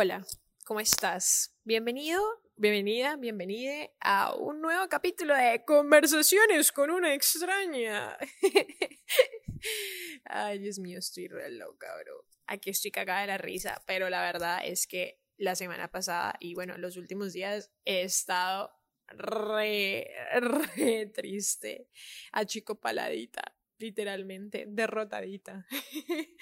Hola, 0.00 0.24
¿cómo 0.64 0.78
estás? 0.78 1.58
Bienvenido, 1.64 2.22
bienvenida, 2.54 3.16
bienvenida 3.16 3.90
a 3.98 4.32
un 4.36 4.60
nuevo 4.60 4.88
capítulo 4.88 5.34
de 5.34 5.64
Conversaciones 5.64 6.70
con 6.70 6.92
una 6.92 7.14
extraña. 7.14 8.16
Ay, 10.24 10.60
Dios 10.60 10.78
mío, 10.78 11.00
estoy 11.00 11.26
re 11.26 11.50
loca, 11.50 11.88
bro. 12.00 12.24
Aquí 12.46 12.70
estoy 12.70 12.92
cagada 12.92 13.22
de 13.22 13.26
la 13.26 13.38
risa, 13.38 13.82
pero 13.88 14.08
la 14.08 14.22
verdad 14.22 14.60
es 14.64 14.86
que 14.86 15.20
la 15.36 15.56
semana 15.56 15.90
pasada 15.90 16.36
y 16.38 16.54
bueno, 16.54 16.78
los 16.78 16.96
últimos 16.96 17.32
días 17.32 17.72
he 17.84 18.02
estado 18.02 18.70
re, 19.08 20.12
re 20.36 21.06
triste, 21.06 21.88
achicopaladita, 22.30 23.42
literalmente, 23.78 24.64
derrotadita. 24.68 25.66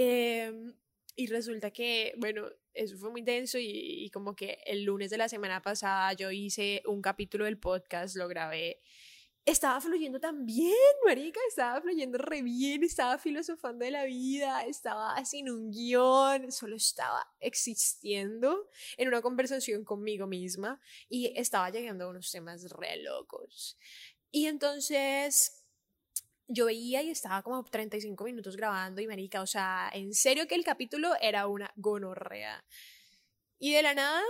Em, 0.00 0.76
y 1.18 1.26
resulta 1.26 1.72
que, 1.72 2.14
bueno, 2.16 2.48
eso 2.72 2.96
fue 2.96 3.10
muy 3.10 3.22
denso 3.22 3.58
y, 3.58 4.04
y, 4.04 4.10
como 4.10 4.36
que 4.36 4.60
el 4.64 4.84
lunes 4.84 5.10
de 5.10 5.18
la 5.18 5.28
semana 5.28 5.60
pasada 5.60 6.12
yo 6.12 6.30
hice 6.30 6.80
un 6.86 7.02
capítulo 7.02 7.44
del 7.44 7.58
podcast, 7.58 8.14
lo 8.14 8.28
grabé. 8.28 8.80
Estaba 9.44 9.80
fluyendo 9.80 10.20
tan 10.20 10.46
bien, 10.46 10.72
marica, 11.04 11.40
estaba 11.48 11.80
fluyendo 11.80 12.18
re 12.18 12.42
bien, 12.42 12.84
estaba 12.84 13.18
filosofando 13.18 13.84
de 13.84 13.90
la 13.90 14.04
vida, 14.04 14.64
estaba 14.64 15.24
sin 15.24 15.50
un 15.50 15.72
guion, 15.72 16.52
solo 16.52 16.76
estaba 16.76 17.26
existiendo 17.40 18.68
en 18.96 19.08
una 19.08 19.20
conversación 19.20 19.84
conmigo 19.84 20.28
misma 20.28 20.80
y 21.08 21.32
estaba 21.34 21.68
llegando 21.70 22.04
a 22.04 22.10
unos 22.10 22.30
temas 22.30 22.70
re 22.70 23.02
locos. 23.02 23.76
Y 24.30 24.46
entonces 24.46 25.67
yo 26.48 26.66
veía 26.66 27.02
y 27.02 27.10
estaba 27.10 27.42
como 27.42 27.62
35 27.62 28.24
minutos 28.24 28.56
grabando 28.56 29.00
y 29.00 29.06
marica, 29.06 29.42
o 29.42 29.46
sea, 29.46 29.90
en 29.92 30.14
serio 30.14 30.48
que 30.48 30.54
el 30.54 30.64
capítulo 30.64 31.12
era 31.20 31.46
una 31.46 31.70
gonorrea. 31.76 32.64
Y 33.58 33.72
de 33.72 33.82
la 33.82 33.94
nada 33.94 34.22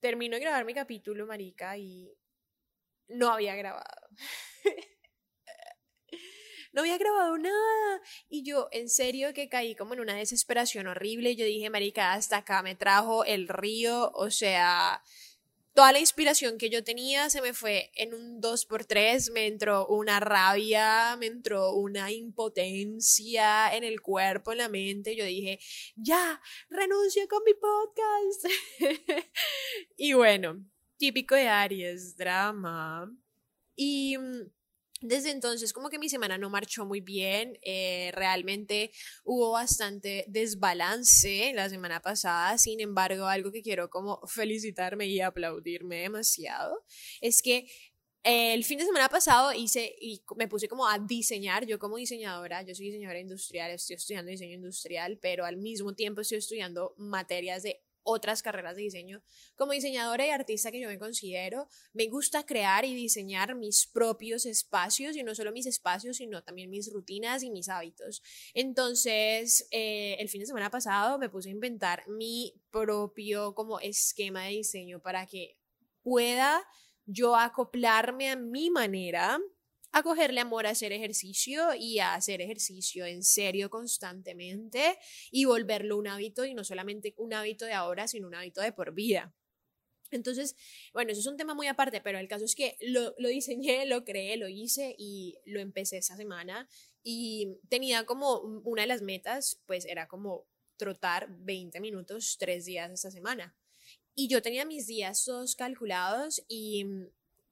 termino 0.00 0.36
de 0.36 0.42
grabar 0.42 0.64
mi 0.64 0.74
capítulo, 0.74 1.26
marica, 1.26 1.76
y 1.76 2.16
no 3.08 3.30
había 3.30 3.56
grabado. 3.56 4.08
no 6.72 6.82
había 6.82 6.98
grabado 6.98 7.38
nada. 7.38 8.00
Y 8.28 8.44
yo, 8.44 8.68
en 8.70 8.88
serio, 8.88 9.32
que 9.32 9.48
caí 9.48 9.74
como 9.74 9.94
en 9.94 10.00
una 10.00 10.14
desesperación 10.14 10.86
horrible. 10.86 11.36
Yo 11.36 11.46
dije, 11.46 11.70
marica, 11.70 12.12
hasta 12.12 12.38
acá 12.38 12.62
me 12.62 12.74
trajo 12.74 13.24
el 13.24 13.48
río, 13.48 14.10
o 14.12 14.30
sea, 14.30 15.02
toda 15.74 15.92
la 15.92 15.98
inspiración 15.98 16.56
que 16.56 16.70
yo 16.70 16.84
tenía 16.84 17.28
se 17.30 17.42
me 17.42 17.52
fue 17.52 17.90
en 17.96 18.14
un 18.14 18.40
2x3, 18.40 19.32
me 19.32 19.46
entró 19.46 19.86
una 19.88 20.20
rabia, 20.20 21.16
me 21.18 21.26
entró 21.26 21.72
una 21.72 22.12
impotencia 22.12 23.74
en 23.74 23.82
el 23.82 24.00
cuerpo, 24.00 24.52
en 24.52 24.58
la 24.58 24.68
mente, 24.68 25.16
yo 25.16 25.24
dije, 25.24 25.58
ya, 25.96 26.40
renuncio 26.70 27.26
con 27.28 27.42
mi 27.44 27.54
podcast. 27.54 28.46
y 29.96 30.12
bueno, 30.12 30.64
típico 30.96 31.34
de 31.34 31.48
Aries, 31.48 32.16
drama. 32.16 33.12
Y 33.74 34.16
mm, 34.16 34.53
desde 35.04 35.30
entonces 35.30 35.72
como 35.72 35.90
que 35.90 35.98
mi 35.98 36.08
semana 36.08 36.38
no 36.38 36.50
marchó 36.50 36.84
muy 36.84 37.00
bien, 37.00 37.58
eh, 37.62 38.10
realmente 38.14 38.90
hubo 39.24 39.52
bastante 39.52 40.24
desbalance 40.28 41.52
la 41.54 41.68
semana 41.68 42.00
pasada, 42.00 42.58
sin 42.58 42.80
embargo 42.80 43.26
algo 43.26 43.52
que 43.52 43.62
quiero 43.62 43.90
como 43.90 44.20
felicitarme 44.26 45.06
y 45.06 45.20
aplaudirme 45.20 45.96
demasiado 45.96 46.84
es 47.20 47.42
que 47.42 47.66
el 48.24 48.64
fin 48.64 48.78
de 48.78 48.86
semana 48.86 49.10
pasado 49.10 49.52
hice 49.52 49.94
y 50.00 50.22
me 50.36 50.48
puse 50.48 50.66
como 50.66 50.88
a 50.88 50.98
diseñar, 50.98 51.66
yo 51.66 51.78
como 51.78 51.98
diseñadora, 51.98 52.62
yo 52.62 52.74
soy 52.74 52.86
diseñadora 52.86 53.20
industrial, 53.20 53.70
estoy 53.70 53.96
estudiando 53.96 54.30
diseño 54.30 54.54
industrial, 54.54 55.18
pero 55.20 55.44
al 55.44 55.58
mismo 55.58 55.94
tiempo 55.94 56.22
estoy 56.22 56.38
estudiando 56.38 56.94
materias 56.96 57.62
de 57.62 57.83
otras 58.04 58.42
carreras 58.42 58.76
de 58.76 58.82
diseño. 58.82 59.22
Como 59.56 59.72
diseñadora 59.72 60.26
y 60.26 60.30
artista 60.30 60.70
que 60.70 60.80
yo 60.80 60.88
me 60.88 60.98
considero, 60.98 61.68
me 61.92 62.06
gusta 62.08 62.46
crear 62.46 62.84
y 62.84 62.94
diseñar 62.94 63.54
mis 63.56 63.86
propios 63.86 64.46
espacios 64.46 65.16
y 65.16 65.22
no 65.22 65.34
solo 65.34 65.52
mis 65.52 65.66
espacios, 65.66 66.18
sino 66.18 66.42
también 66.42 66.70
mis 66.70 66.92
rutinas 66.92 67.42
y 67.42 67.50
mis 67.50 67.68
hábitos. 67.68 68.22
Entonces, 68.54 69.66
eh, 69.70 70.16
el 70.20 70.28
fin 70.28 70.40
de 70.40 70.46
semana 70.46 70.70
pasado 70.70 71.18
me 71.18 71.28
puse 71.28 71.48
a 71.48 71.52
inventar 71.52 72.08
mi 72.08 72.54
propio 72.70 73.54
como 73.54 73.80
esquema 73.80 74.44
de 74.44 74.50
diseño 74.50 75.00
para 75.00 75.26
que 75.26 75.58
pueda 76.02 76.64
yo 77.06 77.36
acoplarme 77.36 78.30
a 78.30 78.36
mi 78.36 78.70
manera 78.70 79.38
a 79.94 80.02
cogerle 80.02 80.40
amor 80.40 80.66
a 80.66 80.70
hacer 80.70 80.92
ejercicio 80.92 81.72
y 81.72 82.00
a 82.00 82.14
hacer 82.14 82.40
ejercicio 82.40 83.06
en 83.06 83.22
serio 83.22 83.70
constantemente 83.70 84.98
y 85.30 85.44
volverlo 85.44 85.96
un 85.96 86.08
hábito 86.08 86.44
y 86.44 86.52
no 86.52 86.64
solamente 86.64 87.14
un 87.16 87.32
hábito 87.32 87.64
de 87.64 87.74
ahora, 87.74 88.08
sino 88.08 88.26
un 88.26 88.34
hábito 88.34 88.60
de 88.60 88.72
por 88.72 88.92
vida. 88.92 89.32
Entonces, 90.10 90.56
bueno, 90.92 91.12
eso 91.12 91.20
es 91.20 91.26
un 91.28 91.36
tema 91.36 91.54
muy 91.54 91.68
aparte, 91.68 92.00
pero 92.00 92.18
el 92.18 92.26
caso 92.26 92.44
es 92.44 92.56
que 92.56 92.76
lo, 92.80 93.14
lo 93.18 93.28
diseñé, 93.28 93.86
lo 93.86 94.04
creé, 94.04 94.36
lo 94.36 94.48
hice 94.48 94.96
y 94.98 95.38
lo 95.44 95.60
empecé 95.60 95.98
esta 95.98 96.16
semana 96.16 96.68
y 97.04 97.56
tenía 97.68 98.04
como 98.04 98.40
una 98.40 98.82
de 98.82 98.88
las 98.88 99.00
metas, 99.00 99.62
pues 99.64 99.84
era 99.84 100.08
como 100.08 100.48
trotar 100.76 101.28
20 101.38 101.80
minutos 101.80 102.36
tres 102.36 102.64
días 102.64 102.90
esta 102.90 103.12
semana. 103.12 103.56
Y 104.16 104.26
yo 104.26 104.42
tenía 104.42 104.64
mis 104.64 104.88
días 104.88 105.24
todos 105.24 105.54
calculados 105.54 106.44
y 106.48 106.84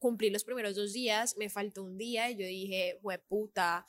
cumplí 0.02 0.28
los 0.30 0.44
primeros 0.44 0.74
dos 0.74 0.92
días, 0.92 1.36
me 1.38 1.48
faltó 1.48 1.84
un 1.84 1.96
día 1.96 2.30
y 2.30 2.36
yo 2.36 2.44
dije, 2.44 2.98
puta, 3.28 3.86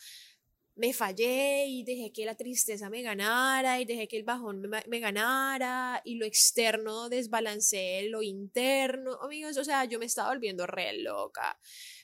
me 0.75 0.93
fallé 0.93 1.65
y 1.67 1.83
dejé 1.83 2.11
que 2.11 2.25
la 2.25 2.35
tristeza 2.35 2.89
me 2.89 3.01
ganara 3.01 3.81
y 3.81 3.85
dejé 3.85 4.07
que 4.07 4.17
el 4.17 4.23
bajón 4.23 4.61
me, 4.61 4.99
ganara 4.99 6.01
y 6.05 6.15
lo 6.15 6.25
externo 6.25 7.09
desbalanceé 7.09 8.09
lo 8.09 8.21
interno. 8.21 9.19
Amigos, 9.21 9.57
o 9.57 9.63
sea, 9.63 9.85
yo 9.85 9.99
me 9.99 10.05
estaba 10.05 10.29
volviendo 10.29 10.67
re 10.67 10.93
loca 10.99 11.59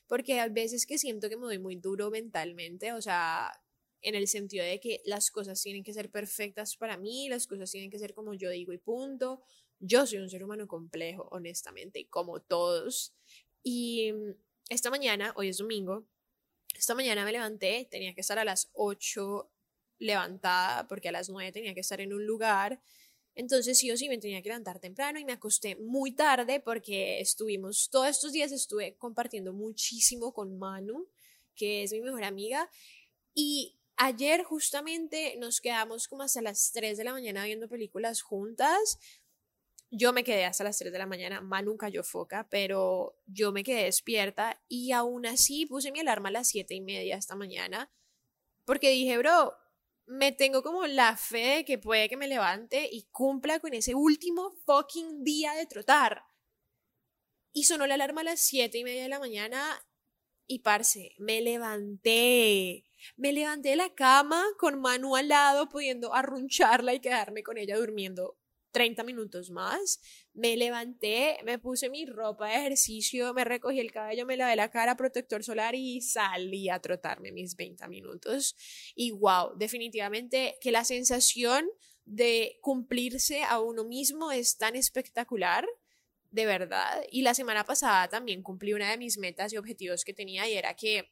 porque 0.08 0.40
a 0.40 0.47
veces 0.50 0.88
que 0.88 0.97
siento 0.97 1.30
que 1.30 1.38
me 1.38 1.46
doy 1.46 1.59
muy 1.59 1.76
duro 1.76 2.09
mentalmente, 2.09 2.94
o 2.94 3.02
sea, 3.02 3.52
en 4.02 4.16
el 4.16 4.28
sentido 4.28 4.66
de 4.66 4.80
que 4.80 5.02
las 5.06 5.30
cosas 5.30 5.62
tienen 5.62 5.84
que 5.84 5.94
ser 5.94 6.09
perfectas 6.09 6.78
para 6.78 6.97
mí, 6.97 7.30
las 7.30 7.46
cosas 7.46 7.70
tienen 7.70 7.91
que 7.91 8.00
ser 8.00 8.16
como 8.16 8.34
yo 8.34 8.50
digo 8.50 8.74
y 8.74 8.80
punto. 8.80 9.44
Yo 9.80 10.06
soy 10.06 10.20
un 10.20 10.30
ser 10.30 10.44
humano 10.44 10.68
complejo, 10.68 11.28
honestamente, 11.31 12.08
como 12.09 12.41
todos. 12.41 13.14
Y 13.64 14.12
mm, 14.12 14.36
esta 14.70 14.90
mañana, 14.90 15.34
hoy 15.36 15.50
es 15.50 15.58
domingo, 15.58 16.06
esta 16.75 16.96
mañana 16.96 17.25
me 17.25 17.31
levanté, 17.31 17.88
tenía 17.90 18.14
que 18.14 18.22
estar 18.22 18.40
a 18.40 18.46
las 18.46 18.70
8 18.74 19.50
levantada 20.00 20.88
porque 20.88 21.09
a 21.09 21.12
las 21.12 21.30
9 21.30 21.52
tenía 21.52 21.74
que 21.74 21.81
estar 21.81 22.00
en 22.02 22.14
un 22.14 22.25
lugar. 22.25 22.81
Entonces 23.36 23.78
sí 23.78 23.92
o 23.92 23.97
sí 23.97 24.09
me 24.09 24.18
tenía 24.18 24.42
que 24.42 24.50
levantar 24.50 24.80
temprano 24.80 25.20
y 25.20 25.25
me 25.25 25.34
acosté 25.34 25.75
muy 25.75 26.12
tarde 26.12 26.59
porque 26.59 27.20
estuvimos, 27.20 27.90
todos 27.90 28.08
estos 28.08 28.31
días 28.31 28.52
estuve 28.52 28.96
compartiendo 28.97 29.53
muchísimo 29.53 30.34
con 30.34 30.58
Manu, 30.58 31.08
que 31.56 31.84
es 31.84 31.91
mi 31.91 32.02
mejor 32.02 32.24
amiga. 32.24 32.70
Y 33.34 33.78
ayer 33.96 34.44
justamente 34.44 35.36
nos 35.38 35.62
quedamos 35.62 36.08
como 36.08 36.24
hasta 36.24 36.41
las 36.41 36.72
3 36.72 36.97
de 36.97 37.03
la 37.03 37.12
mañana 37.14 37.46
viendo 37.46 37.68
películas 37.68 38.22
juntas 38.22 38.97
yo 39.92 40.14
me 40.14 40.24
quedé 40.24 40.46
hasta 40.46 40.64
las 40.64 40.78
3 40.78 40.92
de 40.92 41.00
la 41.00 41.06
mañana, 41.06 41.42
Manu 41.42 41.78
cayó 41.78 42.04
foca, 42.04 42.48
pero 42.50 43.20
yo 43.26 43.52
me 43.52 43.64
quedé 43.64 43.86
despierta 43.86 44.62
y 44.68 44.92
aún 44.92 45.26
así 45.26 45.66
puse 45.66 45.92
mi 45.92 46.00
alarma 46.00 46.30
a 46.30 46.34
las 46.34 46.50
7 46.50 46.74
y 46.76 46.82
media 46.82 47.18
esta 47.18 47.36
mañana 47.36 47.92
porque 48.66 48.92
dije, 48.92 49.18
bro, 49.18 49.56
me 50.06 50.32
tengo 50.32 50.62
como 50.62 50.86
la 50.86 51.18
fe 51.18 51.56
de 51.58 51.66
que 51.66 51.78
puede 51.78 52.10
que 52.10 52.18
me 52.18 52.28
levante 52.28 52.88
y 52.92 53.08
cumpla 53.12 53.60
con 53.60 53.74
ese 53.74 53.96
último 53.96 54.52
fucking 54.66 55.24
día 55.24 55.54
de 55.54 55.66
trotar. 55.66 56.24
Y 57.54 57.64
sonó 57.64 57.88
la 57.88 57.96
alarma 57.96 58.22
a 58.22 58.26
las 58.26 58.42
7 58.42 58.78
y 58.78 58.84
media 58.84 59.04
de 59.04 59.10
la 59.10 59.20
mañana 59.20 59.84
y 60.46 60.60
parce, 60.60 61.16
me 61.20 61.42
levanté. 61.42 62.85
Me 63.18 63.34
levanté 63.34 63.70
de 63.70 63.76
la 63.76 63.94
cama 63.94 64.44
con 64.58 64.82
Manu 64.82 65.16
al 65.16 65.28
lado, 65.30 65.70
pudiendo 65.70 66.14
arruncharla 66.14 66.94
y 66.96 67.00
quedarme 67.00 67.44
con 67.44 67.58
ella 67.58 67.78
durmiendo 67.78 68.39
30 68.72 69.04
minutos 69.04 69.50
más. 69.52 70.00
Me 70.34 70.58
levanté, 70.58 71.38
me 71.44 71.60
puse 71.60 71.90
mi 71.90 72.06
ropa 72.06 72.48
de 72.50 72.56
ejercicio, 72.56 73.34
me 73.34 73.44
recogí 73.44 73.80
el 73.80 73.92
cabello, 73.92 74.26
me 74.26 74.38
lavé 74.38 74.56
la 74.56 74.70
cara, 74.70 74.96
protector 74.96 75.44
solar 75.44 75.76
y 75.76 76.02
salí 76.02 76.70
a 76.70 76.80
trotarme 76.80 77.32
mis 77.32 77.56
20 77.56 77.88
minutos. 77.88 78.56
Y 78.96 79.12
wow, 79.12 79.58
definitivamente 79.58 80.58
que 80.62 80.72
la 80.72 80.84
sensación 80.84 81.68
de 82.06 82.58
cumplirse 82.62 83.44
a 83.44 83.60
uno 83.60 83.84
mismo 83.84 84.32
es 84.32 84.58
tan 84.58 84.76
espectacular, 84.76 85.68
de 86.32 86.46
verdad. 86.46 87.04
Y 87.12 87.22
la 87.22 87.34
semana 87.34 87.66
pasada 87.66 88.08
también 88.08 88.44
cumplí 88.44 88.74
una 88.74 88.90
de 88.92 88.98
mis 88.98 89.18
metas 89.18 89.54
y 89.54 89.58
objetivos 89.58 90.04
que 90.04 90.14
tenía 90.14 90.48
y 90.48 90.54
era 90.54 90.76
que 90.76 91.12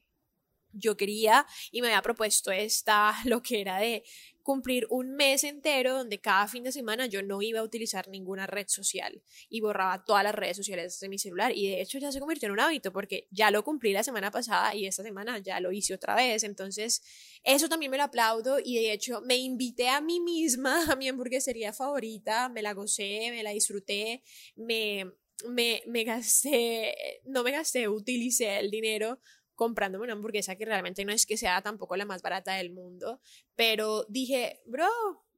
yo 0.77 0.97
quería 0.97 1.45
y 1.71 1.81
me 1.81 1.87
había 1.87 2.01
propuesto 2.01 2.51
esta, 2.51 3.13
lo 3.25 3.41
que 3.41 3.61
era 3.61 3.79
de 3.79 4.03
cumplir 4.47 4.87
un 4.89 5.13
mes 5.13 5.43
entero 5.43 5.93
donde 5.93 6.21
cada 6.21 6.47
fin 6.47 6.63
de 6.63 6.71
semana 6.71 7.05
yo 7.05 7.21
no 7.21 7.41
iba 7.41 7.59
a 7.59 7.63
utilizar 7.63 8.07
ninguna 8.07 8.47
red 8.47 8.65
social 8.69 9.21
y 9.49 9.59
borraba 9.59 10.05
todas 10.05 10.23
las 10.23 10.33
redes 10.33 10.55
sociales 10.55 10.97
de 11.01 11.09
mi 11.09 11.19
celular. 11.19 11.51
Y 11.53 11.67
de 11.69 11.81
hecho 11.81 11.99
ya 11.99 12.13
se 12.13 12.21
convirtió 12.21 12.47
en 12.47 12.53
un 12.53 12.61
hábito 12.61 12.93
porque 12.93 13.27
ya 13.29 13.51
lo 13.51 13.65
cumplí 13.65 13.91
la 13.91 14.03
semana 14.03 14.31
pasada 14.31 14.73
y 14.73 14.85
esta 14.85 15.03
semana 15.03 15.37
ya 15.39 15.59
lo 15.59 15.73
hice 15.73 15.93
otra 15.93 16.15
vez, 16.15 16.45
entonces 16.45 17.01
eso 17.43 17.67
también 17.67 17.91
me 17.91 17.97
lo 17.97 18.03
aplaudo 18.03 18.57
y 18.63 18.75
de 18.75 18.93
hecho 18.93 19.19
me 19.19 19.35
invité 19.35 19.89
a 19.89 19.99
mí 19.99 20.21
misma 20.21 20.85
a 20.93 20.95
mi 20.95 21.09
hamburguesería 21.09 21.73
favorita, 21.73 22.47
me 22.47 22.61
la 22.61 22.73
gocé, 22.73 23.27
me 23.31 23.43
la 23.43 23.49
disfruté, 23.49 24.23
me 24.55 25.11
me, 25.45 25.83
me 25.85 26.03
gasté, 26.03 26.95
no 27.25 27.43
me 27.43 27.51
gasté, 27.51 27.87
utilicé 27.87 28.59
el 28.59 28.71
dinero 28.71 29.19
comprándome 29.57 30.05
una 30.05 30.13
hamburguesa 30.13 30.55
que 30.55 30.65
realmente 30.65 31.03
no 31.03 31.11
es 31.11 31.25
que 31.25 31.35
sea 31.35 31.61
tampoco 31.61 31.97
la 31.97 32.05
más 32.05 32.21
barata 32.21 32.53
del 32.53 32.71
mundo, 32.71 33.19
pero 33.55 34.05
dije, 34.07 34.61
bro, 34.67 34.87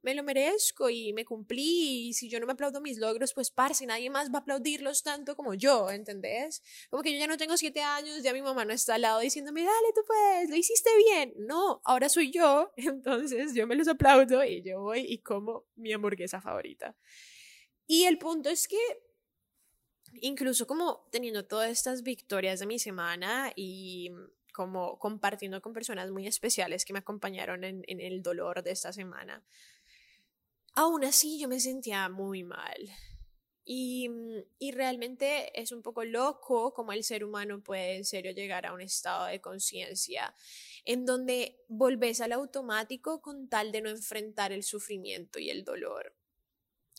me 0.02 0.14
lo 0.14 0.22
merezco 0.22 0.90
y 0.90 1.12
me 1.12 1.24
cumplí 1.24 2.08
y 2.08 2.12
si 2.12 2.28
yo 2.28 2.38
no 2.38 2.46
me 2.46 2.52
aplaudo 2.52 2.80
mis 2.80 2.98
logros, 2.98 3.32
pues 3.34 3.50
parce, 3.50 3.86
nadie 3.86 4.10
más 4.10 4.30
va 4.30 4.38
a 4.38 4.40
aplaudirlos 4.42 5.02
tanto 5.02 5.36
como 5.36 5.54
yo, 5.54 5.90
¿entendés? 5.90 6.62
Como 6.90 7.02
que 7.02 7.12
yo 7.12 7.18
ya 7.18 7.26
no 7.26 7.38
tengo 7.38 7.56
siete 7.56 7.80
años, 7.80 8.22
ya 8.22 8.32
mi 8.32 8.42
mamá 8.42 8.64
no 8.64 8.72
está 8.72 8.94
al 8.94 9.02
lado 9.02 9.20
diciéndome, 9.20 9.62
dale, 9.62 9.92
tú 9.94 10.02
puedes, 10.06 10.50
lo 10.50 10.56
hiciste 10.56 10.90
bien. 10.98 11.34
No, 11.38 11.80
ahora 11.84 12.08
soy 12.08 12.30
yo, 12.30 12.72
entonces 12.76 13.54
yo 13.54 13.66
me 13.66 13.74
los 13.74 13.88
aplaudo 13.88 14.44
y 14.44 14.62
yo 14.62 14.80
voy 14.80 15.00
y 15.00 15.18
como 15.18 15.66
mi 15.76 15.92
hamburguesa 15.92 16.40
favorita. 16.40 16.94
Y 17.86 18.04
el 18.04 18.18
punto 18.18 18.50
es 18.50 18.68
que 18.68 18.78
incluso 20.14 20.66
como 20.66 21.06
teniendo 21.10 21.46
todas 21.46 21.70
estas 21.70 22.02
victorias 22.02 22.60
de 22.60 22.66
mi 22.66 22.78
semana 22.78 23.52
y 23.54 24.10
como 24.52 24.98
compartiendo 24.98 25.62
con 25.62 25.72
personas 25.72 26.10
muy 26.10 26.26
especiales 26.26 26.84
que 26.84 26.92
me 26.92 26.98
acompañaron 26.98 27.64
en, 27.64 27.84
el 27.86 28.22
dolor 28.22 28.62
de 28.62 28.72
esta 28.72 28.92
semana, 28.92 29.44
aún 30.74 31.04
así 31.04 31.38
yo 31.38 31.48
me 31.48 31.60
sentía 31.60 32.08
muy 32.08 32.42
mal. 32.42 32.88
Y, 33.64 34.10
y, 34.58 34.72
realmente 34.72 35.58
es 35.60 35.70
un 35.70 35.82
poco 35.82 36.02
loco 36.04 36.72
como 36.74 36.92
el 36.92 37.04
ser 37.04 37.22
humano 37.22 37.62
puede 37.62 37.96
en 37.96 38.04
serio 38.04 38.32
llegar 38.32 38.66
a 38.66 38.72
un 38.72 38.80
estado 38.80 39.26
de 39.26 39.40
conciencia 39.40 40.34
en 40.84 41.06
donde 41.06 41.62
volvés 41.68 42.20
al 42.20 42.32
automático 42.32 43.20
con 43.20 43.48
tal 43.48 43.70
de 43.70 43.82
no 43.82 43.90
enfrentar 43.90 44.50
el 44.50 44.64
sufrimiento 44.64 45.38
y 45.38 45.50
el 45.50 45.64
dolor. 45.64 46.16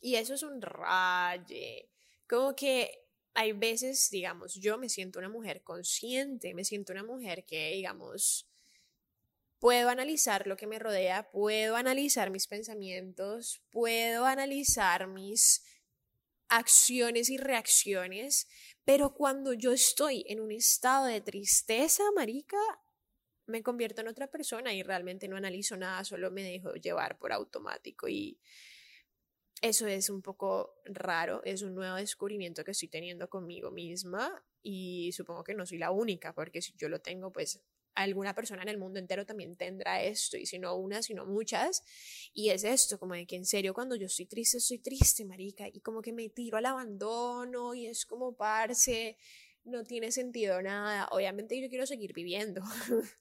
Y 0.01 0.15
eso 0.15 0.33
es 0.33 0.43
un 0.43 0.61
raye. 0.61 1.90
Como 2.31 2.55
que 2.55 3.09
hay 3.33 3.51
veces, 3.51 4.09
digamos, 4.09 4.55
yo 4.55 4.77
me 4.77 4.87
siento 4.87 5.19
una 5.19 5.27
mujer 5.27 5.63
consciente, 5.63 6.53
me 6.53 6.63
siento 6.63 6.93
una 6.93 7.03
mujer 7.03 7.45
que, 7.45 7.71
digamos, 7.71 8.49
puedo 9.59 9.89
analizar 9.89 10.47
lo 10.47 10.55
que 10.55 10.65
me 10.65 10.79
rodea, 10.79 11.29
puedo 11.29 11.75
analizar 11.75 12.29
mis 12.29 12.47
pensamientos, 12.47 13.61
puedo 13.69 14.23
analizar 14.23 15.07
mis 15.07 15.61
acciones 16.47 17.29
y 17.29 17.35
reacciones, 17.35 18.47
pero 18.85 19.13
cuando 19.13 19.51
yo 19.51 19.73
estoy 19.73 20.23
en 20.29 20.39
un 20.39 20.53
estado 20.53 21.07
de 21.07 21.19
tristeza, 21.19 22.03
marica, 22.15 22.55
me 23.45 23.61
convierto 23.61 23.99
en 23.99 24.07
otra 24.07 24.27
persona 24.27 24.73
y 24.73 24.83
realmente 24.83 25.27
no 25.27 25.35
analizo 25.35 25.75
nada, 25.75 26.05
solo 26.05 26.31
me 26.31 26.43
dejo 26.43 26.75
llevar 26.75 27.17
por 27.17 27.33
automático 27.33 28.07
y 28.07 28.39
eso 29.61 29.87
es 29.87 30.09
un 30.09 30.21
poco 30.21 30.81
raro, 30.85 31.43
es 31.43 31.61
un 31.61 31.75
nuevo 31.75 31.95
descubrimiento 31.95 32.63
que 32.63 32.71
estoy 32.71 32.87
teniendo 32.87 33.29
conmigo 33.29 33.69
misma 33.69 34.43
y 34.63 35.11
supongo 35.11 35.43
que 35.43 35.53
no 35.53 35.65
soy 35.65 35.77
la 35.77 35.91
única, 35.91 36.33
porque 36.33 36.61
si 36.61 36.73
yo 36.77 36.89
lo 36.89 36.99
tengo, 36.99 37.31
pues 37.31 37.61
alguna 37.93 38.33
persona 38.33 38.63
en 38.63 38.69
el 38.69 38.77
mundo 38.77 38.99
entero 38.99 39.25
también 39.25 39.55
tendrá 39.55 40.01
esto, 40.01 40.37
y 40.37 40.45
si 40.45 40.59
no 40.59 40.75
una, 40.75 41.03
sino 41.03 41.25
muchas, 41.25 41.83
y 42.33 42.49
es 42.49 42.63
esto, 42.63 42.99
como 42.99 43.13
de 43.13 43.25
que 43.25 43.35
en 43.35 43.45
serio 43.45 43.73
cuando 43.73 43.95
yo 43.95 44.05
estoy 44.05 44.25
triste, 44.25 44.57
estoy 44.57 44.79
triste, 44.79 45.25
marica, 45.25 45.67
y 45.67 45.81
como 45.81 46.01
que 46.01 46.13
me 46.13 46.29
tiro 46.29 46.57
al 46.57 46.65
abandono, 46.65 47.73
y 47.73 47.87
es 47.87 48.05
como 48.05 48.35
parce, 48.35 49.17
no 49.63 49.83
tiene 49.83 50.11
sentido 50.11 50.61
nada, 50.61 51.07
obviamente 51.11 51.59
yo 51.61 51.69
quiero 51.69 51.85
seguir 51.85 52.13
viviendo, 52.13 52.61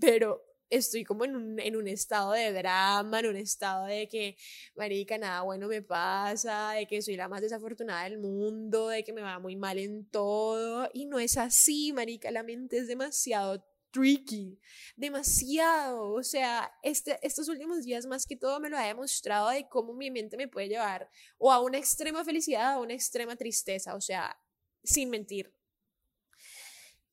pero 0.00 0.49
estoy 0.70 1.04
como 1.04 1.24
en 1.24 1.36
un, 1.36 1.60
en 1.60 1.76
un 1.76 1.88
estado 1.88 2.32
de 2.32 2.52
drama, 2.52 3.20
en 3.20 3.26
un 3.26 3.36
estado 3.36 3.86
de 3.86 4.08
que, 4.08 4.36
marica, 4.76 5.18
nada 5.18 5.42
bueno 5.42 5.68
me 5.68 5.82
pasa, 5.82 6.72
de 6.72 6.86
que 6.86 7.02
soy 7.02 7.16
la 7.16 7.28
más 7.28 7.42
desafortunada 7.42 8.04
del 8.04 8.18
mundo, 8.18 8.88
de 8.88 9.04
que 9.04 9.12
me 9.12 9.22
va 9.22 9.38
muy 9.38 9.56
mal 9.56 9.78
en 9.78 10.08
todo. 10.08 10.88
Y 10.94 11.06
no 11.06 11.18
es 11.18 11.36
así, 11.36 11.92
marica, 11.92 12.30
la 12.30 12.42
mente 12.42 12.78
es 12.78 12.88
demasiado 12.88 13.64
tricky, 13.90 14.58
demasiado. 14.96 16.12
O 16.12 16.22
sea, 16.22 16.72
este, 16.82 17.18
estos 17.26 17.48
últimos 17.48 17.84
días 17.84 18.06
más 18.06 18.26
que 18.26 18.36
todo 18.36 18.60
me 18.60 18.70
lo 18.70 18.78
ha 18.78 18.86
demostrado 18.86 19.50
de 19.50 19.68
cómo 19.68 19.92
mi 19.94 20.10
mente 20.10 20.36
me 20.36 20.48
puede 20.48 20.68
llevar 20.68 21.10
o 21.38 21.52
a 21.52 21.60
una 21.60 21.78
extrema 21.78 22.24
felicidad 22.24 22.76
o 22.76 22.80
a 22.80 22.82
una 22.84 22.94
extrema 22.94 23.36
tristeza. 23.36 23.94
O 23.94 24.00
sea, 24.00 24.40
sin 24.82 25.10
mentir, 25.10 25.52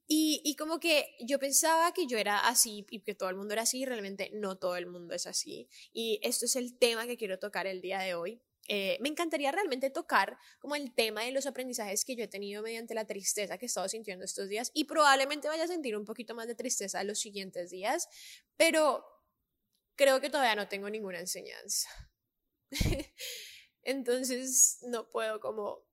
y, 0.10 0.56
como 0.56 0.80
que 0.80 1.16
yo 1.20 1.38
pensaba 1.38 1.94
que 1.94 2.08
yo 2.08 2.18
era 2.18 2.40
así 2.48 2.86
y 2.90 3.02
que 3.02 3.14
todo 3.14 3.30
el 3.30 3.36
mundo 3.36 3.54
era 3.54 3.64
así, 3.64 3.82
y 3.82 3.86
realmente 3.86 4.32
no 4.34 4.58
todo 4.58 4.78
el 4.78 4.88
mundo 4.88 5.14
es 5.14 5.28
así. 5.28 5.70
Y 5.92 6.20
esto 6.24 6.46
es 6.46 6.56
el 6.56 6.78
tema 6.78 7.06
que 7.08 7.18
quiero 7.18 7.40
tocar 7.40 7.68
el 7.68 7.82
día 7.82 8.00
de 8.00 8.16
hoy. 8.16 8.42
Eh, 8.70 8.98
me 9.02 9.10
encantaría 9.10 9.52
realmente 9.52 9.90
tocar 9.90 10.38
como 10.60 10.76
el 10.76 10.94
tema 10.94 11.24
de 11.24 11.32
los 11.32 11.46
aprendizajes 11.46 12.04
que 12.06 12.16
yo 12.16 12.24
he 12.26 12.28
tenido 12.28 12.62
mediante 12.64 12.94
la 12.94 13.06
tristeza 13.06 13.58
que 13.58 13.66
he 13.66 13.68
estado 13.68 13.88
sintiendo 13.88 14.26
estos 14.26 14.50
días 14.50 14.72
y 14.74 14.86
probablemente 14.86 15.48
vaya 15.48 15.64
a 15.64 15.68
sentir 15.68 15.96
un 15.96 16.04
poquito 16.04 16.36
más 16.36 16.48
de 16.48 16.56
tristeza 16.56 17.04
los 17.06 17.20
siguientes 17.20 17.70
días, 17.70 18.10
pero 18.58 19.06
creo 19.96 20.20
que 20.22 20.30
todavía 20.30 20.56
no 20.56 20.68
tengo 20.68 20.90
ninguna 20.90 21.20
enseñanza. 21.20 21.90
Entonces 23.84 24.80
no 24.84 25.10
puedo 25.10 25.40
como 25.40 25.86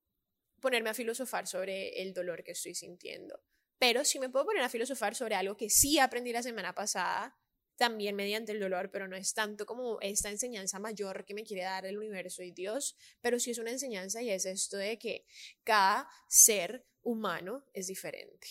ponerme 0.60 0.90
a 0.90 0.94
filosofar 0.94 1.46
sobre 1.46 2.02
el 2.02 2.12
dolor 2.12 2.42
que 2.42 2.52
estoy 2.52 2.74
sintiendo. 2.74 3.40
Pero 3.86 4.02
sí 4.02 4.18
me 4.18 4.30
puedo 4.30 4.46
poner 4.46 4.62
a 4.62 4.70
filosofar 4.70 5.14
sobre 5.14 5.34
algo 5.34 5.58
que 5.58 5.68
sí 5.68 5.98
aprendí 5.98 6.32
la 6.32 6.42
semana 6.42 6.74
pasada, 6.74 7.36
también 7.76 8.16
mediante 8.16 8.52
el 8.52 8.58
dolor, 8.58 8.90
pero 8.90 9.06
no 9.08 9.14
es 9.14 9.34
tanto 9.34 9.66
como 9.66 10.00
esta 10.00 10.30
enseñanza 10.30 10.78
mayor 10.78 11.26
que 11.26 11.34
me 11.34 11.44
quiere 11.44 11.64
dar 11.64 11.84
el 11.84 11.98
universo 11.98 12.42
y 12.42 12.50
Dios, 12.50 12.96
pero 13.20 13.38
sí 13.38 13.50
es 13.50 13.58
una 13.58 13.72
enseñanza 13.72 14.22
y 14.22 14.30
es 14.30 14.46
esto 14.46 14.78
de 14.78 14.98
que 14.98 15.26
cada 15.64 16.08
ser 16.28 16.86
humano 17.02 17.66
es 17.74 17.88
diferente. 17.88 18.48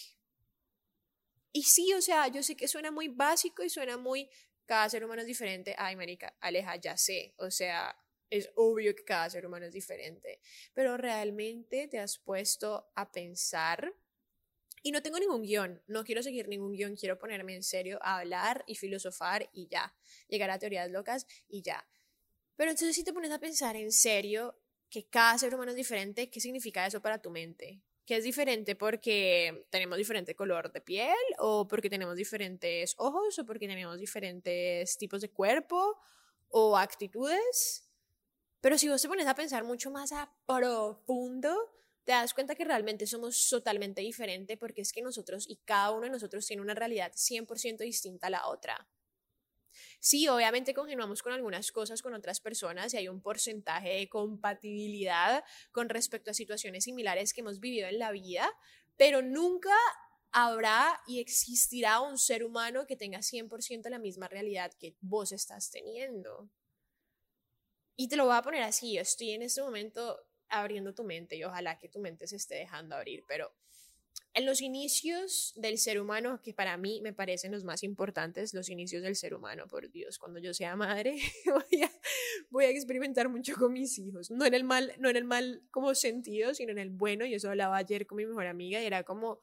Y 1.51 1.63
sí, 1.63 1.91
o 1.93 2.01
sea, 2.03 2.27
yo 2.27 2.43
sé 2.43 2.55
que 2.55 2.67
suena 2.67 2.91
muy 2.91 3.07
básico 3.07 3.63
y 3.63 3.71
suena 3.71 3.97
muy, 3.97 4.29
cada 4.67 4.87
ser 4.87 5.03
humano 5.03 5.21
es 5.21 5.27
diferente. 5.27 5.73
Ay, 5.79 5.95
marica, 5.95 6.37
Aleja, 6.41 6.75
ya 6.75 6.95
sé, 6.95 7.33
o 7.39 7.49
sea, 7.49 7.99
es 8.29 8.51
obvio 8.53 8.93
que 8.95 9.03
cada 9.03 9.31
ser 9.31 9.47
humano 9.47 9.65
es 9.65 9.73
diferente, 9.73 10.41
pero 10.75 10.95
realmente 10.95 11.87
te 11.87 11.97
has 11.97 12.19
puesto 12.19 12.91
a 12.93 13.11
pensar 13.11 13.95
y 14.83 14.91
no 14.91 15.01
tengo 15.01 15.17
ningún 15.17 15.41
guion, 15.41 15.81
no 15.87 16.03
quiero 16.03 16.21
seguir 16.21 16.49
ningún 16.49 16.73
guion, 16.73 16.95
quiero 16.95 17.17
ponerme 17.17 17.55
en 17.55 17.63
serio 17.63 17.97
a 18.01 18.19
hablar 18.19 18.65
y 18.67 18.75
filosofar 18.75 19.49
y 19.53 19.67
ya, 19.67 19.95
llegar 20.27 20.51
a 20.51 20.59
teorías 20.59 20.91
locas 20.91 21.25
y 21.47 21.61
ya. 21.61 21.87
Pero 22.57 22.69
entonces 22.69 22.93
si 22.95 23.03
te 23.03 23.13
pones 23.13 23.31
a 23.31 23.39
pensar 23.39 23.77
en 23.77 23.91
serio 23.91 24.59
que 24.89 25.07
cada 25.07 25.37
ser 25.37 25.55
humano 25.55 25.71
es 25.71 25.77
diferente, 25.77 26.29
¿qué 26.29 26.39
significa 26.39 26.85
eso 26.85 27.01
para 27.01 27.21
tu 27.21 27.31
mente? 27.31 27.81
¿Que 28.05 28.17
es 28.17 28.25
diferente 28.25 28.75
porque 28.75 29.65
tenemos 29.69 29.97
diferente 29.97 30.35
color 30.35 30.71
de 30.73 30.81
piel 30.81 31.15
o 31.39 31.65
porque 31.67 31.89
tenemos 31.89 32.17
diferentes 32.17 32.93
ojos 32.97 33.39
o 33.39 33.45
porque 33.45 33.67
tenemos 33.67 33.97
diferentes 33.97 34.97
tipos 34.97 35.21
de 35.21 35.29
cuerpo 35.29 35.97
o 36.49 36.77
actitudes? 36.77 37.89
Pero 38.59 38.77
si 38.77 38.89
vos 38.89 39.01
te 39.01 39.07
pones 39.07 39.27
a 39.27 39.35
pensar 39.35 39.63
mucho 39.63 39.89
más 39.89 40.11
a 40.11 40.29
profundo, 40.45 41.73
te 42.03 42.11
das 42.11 42.33
cuenta 42.33 42.55
que 42.55 42.65
realmente 42.65 43.07
somos 43.07 43.47
totalmente 43.49 44.01
diferentes 44.01 44.57
porque 44.57 44.81
es 44.81 44.91
que 44.91 45.01
nosotros 45.01 45.45
y 45.47 45.57
cada 45.65 45.91
uno 45.91 46.03
de 46.03 46.09
nosotros 46.09 46.45
tiene 46.45 46.61
una 46.61 46.75
realidad 46.75 47.13
100% 47.13 47.77
distinta 47.77 48.27
a 48.27 48.29
la 48.29 48.47
otra. 48.47 48.87
Sí, 49.99 50.27
obviamente 50.27 50.73
congeniamos 50.73 51.23
con 51.23 51.33
algunas 51.33 51.71
cosas 51.71 52.01
con 52.01 52.13
otras 52.13 52.39
personas 52.39 52.93
y 52.93 52.97
hay 52.97 53.07
un 53.07 53.21
porcentaje 53.21 53.89
de 53.89 54.09
compatibilidad 54.09 55.43
con 55.71 55.89
respecto 55.89 56.31
a 56.31 56.33
situaciones 56.33 56.83
similares 56.83 57.33
que 57.33 57.41
hemos 57.41 57.59
vivido 57.59 57.87
en 57.87 57.99
la 57.99 58.11
vida, 58.11 58.51
pero 58.97 59.21
nunca 59.21 59.73
habrá 60.31 61.01
y 61.07 61.19
existirá 61.19 62.01
un 62.01 62.17
ser 62.17 62.43
humano 62.43 62.85
que 62.85 62.95
tenga 62.95 63.21
100% 63.21 63.89
la 63.89 63.99
misma 63.99 64.27
realidad 64.27 64.73
que 64.79 64.95
vos 64.99 65.31
estás 65.31 65.71
teniendo. 65.71 66.49
Y 67.95 68.09
te 68.09 68.15
lo 68.15 68.25
voy 68.25 68.35
a 68.35 68.41
poner 68.41 68.63
así, 68.63 68.95
yo 68.95 69.01
estoy 69.01 69.31
en 69.31 69.43
este 69.43 69.61
momento 69.61 70.19
abriendo 70.59 70.93
tu 70.93 71.03
mente 71.03 71.35
y 71.35 71.43
ojalá 71.43 71.77
que 71.77 71.89
tu 71.89 71.99
mente 71.99 72.27
se 72.27 72.35
esté 72.35 72.55
dejando 72.55 72.95
abrir, 72.95 73.23
pero 73.27 73.53
en 74.35 74.47
los 74.47 74.61
inicios 74.61 75.53
del 75.55 75.77
ser 75.77 75.99
humano, 75.99 76.41
que 76.41 76.53
para 76.53 76.75
mí 76.75 77.01
me 77.03 77.13
parecen 77.13 77.51
los 77.51 77.63
más 77.63 77.83
importantes, 77.83 78.53
los 78.55 78.67
inicios 78.67 79.03
del 79.03 79.15
ser 79.15 79.35
humano, 79.35 79.67
por 79.67 79.91
Dios, 79.91 80.17
cuando 80.17 80.39
yo 80.39 80.55
sea 80.55 80.75
madre, 80.75 81.17
voy 82.49 82.65
a, 82.65 82.69
experimentar 82.69 83.29
mucho 83.29 83.53
con 83.55 83.73
mis 83.73 83.99
hijos, 83.99 84.31
no 84.31 84.45
en 84.45 84.55
el 84.55 84.63
mal, 84.63 84.91
no 84.97 85.09
en 85.09 85.17
el 85.17 85.23
mal 85.23 85.61
como 85.69 85.93
sentido, 85.93 86.55
sino 86.55 86.71
en 86.71 86.79
el 86.79 86.89
bueno, 86.89 87.25
y 87.25 87.35
eso 87.35 87.49
hablaba 87.49 87.77
ayer 87.77 88.07
con 88.07 88.17
mi 88.17 88.25
mejor 88.25 88.47
amiga, 88.47 88.81
y 88.81 88.85
era 88.85 89.03
como, 89.03 89.39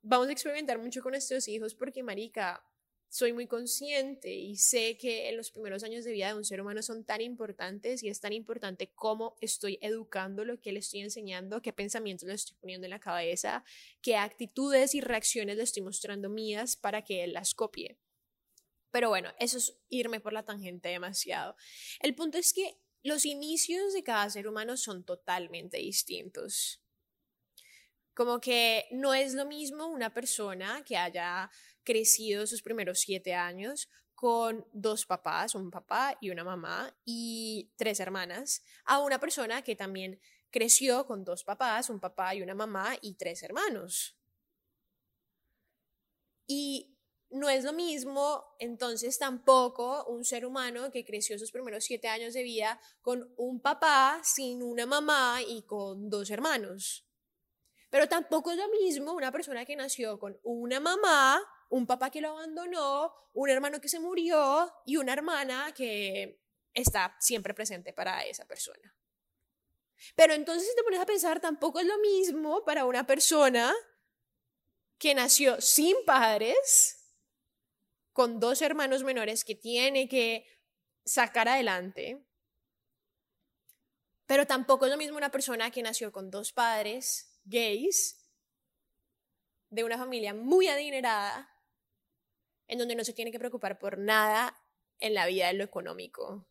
vamos 0.00 0.28
a 0.28 0.32
experimentar 0.32 0.78
mucho 0.78 1.02
con 1.02 1.10
nuestros 1.10 1.48
hijos 1.48 1.74
porque, 1.74 2.04
Marica, 2.04 2.64
soy 3.10 3.32
muy 3.32 3.48
consciente 3.48 4.32
y 4.32 4.56
sé 4.56 4.96
que 4.96 5.28
en 5.28 5.36
los 5.36 5.50
primeros 5.50 5.82
años 5.82 6.04
de 6.04 6.12
vida 6.12 6.28
de 6.28 6.34
un 6.34 6.44
ser 6.44 6.60
humano 6.60 6.80
son 6.80 7.04
tan 7.04 7.20
importantes 7.20 8.04
y 8.04 8.08
es 8.08 8.20
tan 8.20 8.32
importante 8.32 8.92
cómo 8.94 9.36
estoy 9.40 9.78
educando, 9.82 10.44
lo 10.44 10.60
que 10.60 10.70
le 10.70 10.78
estoy 10.78 11.00
enseñando, 11.00 11.60
qué 11.60 11.72
pensamientos 11.72 12.28
le 12.28 12.34
estoy 12.34 12.56
poniendo 12.60 12.86
en 12.86 12.90
la 12.90 13.00
cabeza, 13.00 13.64
qué 14.00 14.14
actitudes 14.14 14.94
y 14.94 15.00
reacciones 15.00 15.56
le 15.56 15.64
estoy 15.64 15.82
mostrando 15.82 16.30
mías 16.30 16.76
para 16.76 17.02
que 17.02 17.24
él 17.24 17.32
las 17.32 17.52
copie. 17.52 17.98
Pero 18.92 19.08
bueno, 19.08 19.30
eso 19.40 19.58
es 19.58 19.76
irme 19.88 20.20
por 20.20 20.32
la 20.32 20.44
tangente 20.44 20.88
demasiado. 20.88 21.56
El 22.00 22.14
punto 22.14 22.38
es 22.38 22.52
que 22.52 22.78
los 23.02 23.26
inicios 23.26 23.92
de 23.92 24.04
cada 24.04 24.30
ser 24.30 24.46
humano 24.46 24.76
son 24.76 25.02
totalmente 25.02 25.78
distintos. 25.78 26.80
Como 28.20 28.38
que 28.38 28.86
no 28.90 29.14
es 29.14 29.32
lo 29.32 29.46
mismo 29.46 29.86
una 29.86 30.12
persona 30.12 30.84
que 30.84 30.94
haya 30.94 31.50
crecido 31.82 32.46
sus 32.46 32.60
primeros 32.60 33.00
siete 33.00 33.32
años 33.32 33.88
con 34.14 34.66
dos 34.74 35.06
papás, 35.06 35.54
un 35.54 35.70
papá 35.70 36.18
y 36.20 36.28
una 36.28 36.44
mamá 36.44 36.94
y 37.06 37.72
tres 37.76 37.98
hermanas, 37.98 38.62
a 38.84 38.98
una 38.98 39.18
persona 39.18 39.62
que 39.62 39.74
también 39.74 40.20
creció 40.50 41.06
con 41.06 41.24
dos 41.24 41.44
papás, 41.44 41.88
un 41.88 41.98
papá 41.98 42.34
y 42.34 42.42
una 42.42 42.54
mamá 42.54 42.94
y 43.00 43.14
tres 43.14 43.42
hermanos. 43.42 44.18
Y 46.46 46.98
no 47.30 47.48
es 47.48 47.64
lo 47.64 47.72
mismo, 47.72 48.54
entonces 48.58 49.18
tampoco 49.18 50.04
un 50.08 50.26
ser 50.26 50.44
humano 50.44 50.90
que 50.90 51.06
creció 51.06 51.38
sus 51.38 51.52
primeros 51.52 51.84
siete 51.84 52.08
años 52.08 52.34
de 52.34 52.42
vida 52.42 52.78
con 53.00 53.32
un 53.38 53.62
papá 53.62 54.20
sin 54.22 54.62
una 54.62 54.84
mamá 54.84 55.40
y 55.40 55.62
con 55.62 56.10
dos 56.10 56.28
hermanos. 56.28 57.06
Pero 57.90 58.08
tampoco 58.08 58.52
es 58.52 58.56
lo 58.56 58.68
mismo 58.68 59.12
una 59.12 59.32
persona 59.32 59.64
que 59.64 59.74
nació 59.74 60.18
con 60.18 60.38
una 60.44 60.78
mamá, 60.78 61.42
un 61.68 61.86
papá 61.86 62.08
que 62.10 62.20
lo 62.20 62.30
abandonó, 62.30 63.12
un 63.34 63.50
hermano 63.50 63.80
que 63.80 63.88
se 63.88 63.98
murió 63.98 64.72
y 64.86 64.96
una 64.96 65.12
hermana 65.12 65.72
que 65.74 66.40
está 66.72 67.16
siempre 67.18 67.52
presente 67.52 67.92
para 67.92 68.24
esa 68.24 68.46
persona. 68.46 68.94
Pero 70.14 70.34
entonces 70.34 70.74
te 70.74 70.84
pones 70.84 71.00
a 71.00 71.06
pensar, 71.06 71.40
tampoco 71.40 71.80
es 71.80 71.86
lo 71.86 71.98
mismo 71.98 72.64
para 72.64 72.84
una 72.84 73.06
persona 73.06 73.74
que 74.96 75.14
nació 75.14 75.60
sin 75.60 75.96
padres, 76.06 76.96
con 78.12 78.38
dos 78.38 78.62
hermanos 78.62 79.02
menores 79.02 79.44
que 79.44 79.56
tiene 79.56 80.08
que 80.08 80.46
sacar 81.04 81.48
adelante. 81.48 82.24
Pero 84.26 84.46
tampoco 84.46 84.86
es 84.86 84.92
lo 84.92 84.98
mismo 84.98 85.16
una 85.16 85.30
persona 85.30 85.70
que 85.70 85.82
nació 85.82 86.12
con 86.12 86.30
dos 86.30 86.52
padres 86.52 87.29
gays, 87.44 88.16
de 89.70 89.84
una 89.84 89.98
familia 89.98 90.34
muy 90.34 90.66
adinerada, 90.66 91.48
en 92.66 92.78
donde 92.78 92.94
no 92.94 93.04
se 93.04 93.12
tiene 93.12 93.32
que 93.32 93.38
preocupar 93.38 93.78
por 93.78 93.98
nada 93.98 94.56
en 94.98 95.14
la 95.14 95.26
vida 95.26 95.48
de 95.48 95.54
lo 95.54 95.64
económico. 95.64 96.46